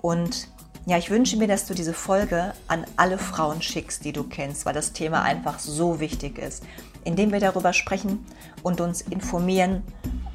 [0.02, 0.48] Und
[0.84, 4.66] Ja, ich wünsche mir, dass du diese Folge an alle Frauen schickst, die du kennst,
[4.66, 6.64] weil das Thema einfach so wichtig ist.
[7.04, 8.26] Indem wir darüber sprechen
[8.64, 9.84] und uns informieren,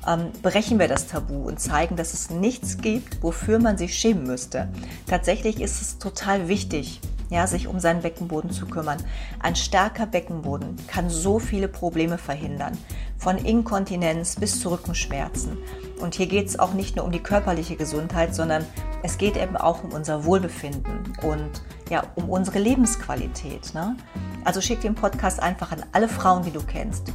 [0.08, 4.24] ähm, brechen wir das Tabu und zeigen, dass es nichts gibt, wofür man sich schämen
[4.24, 4.70] müsste.
[5.06, 8.98] Tatsächlich ist es total wichtig, ja, sich um seinen Beckenboden zu kümmern.
[9.40, 12.78] Ein starker Beckenboden kann so viele Probleme verhindern,
[13.18, 15.58] von Inkontinenz bis zu Rückenschmerzen.
[16.00, 18.66] Und hier geht es auch nicht nur um die körperliche Gesundheit, sondern
[19.04, 23.74] es geht eben auch um unser Wohlbefinden und ja, um unsere Lebensqualität.
[23.74, 23.96] Ne?
[24.44, 27.14] Also schick den Podcast einfach an alle Frauen, die du kennst.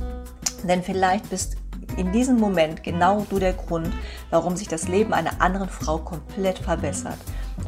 [0.64, 1.56] Denn vielleicht bist
[1.96, 3.92] in diesem Moment genau du der Grund,
[4.30, 7.18] warum sich das Leben einer anderen Frau komplett verbessert.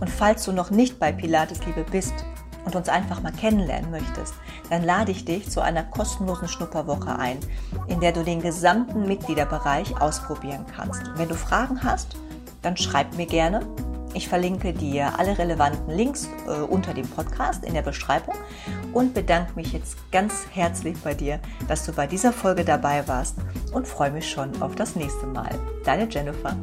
[0.04, 2.12] Und falls du noch nicht bei Pilates Liebe bist
[2.66, 4.34] und uns einfach mal kennenlernen möchtest,
[4.68, 7.38] dann lade ich dich zu einer kostenlosen Schnupperwoche ein,
[7.86, 11.00] in der du den gesamten Mitgliederbereich ausprobieren kannst.
[11.16, 12.18] wenn du Fragen hast,
[12.60, 13.60] dann schreib mir gerne.
[14.12, 18.34] Ich verlinke dir alle relevanten Links äh, unter dem Podcast in der Beschreibung
[18.92, 23.36] und bedanke mich jetzt ganz herzlich bei dir, dass du bei dieser Folge dabei warst
[23.72, 25.58] und freue mich schon auf das nächste Mal.
[25.82, 26.58] Deine Jennifer.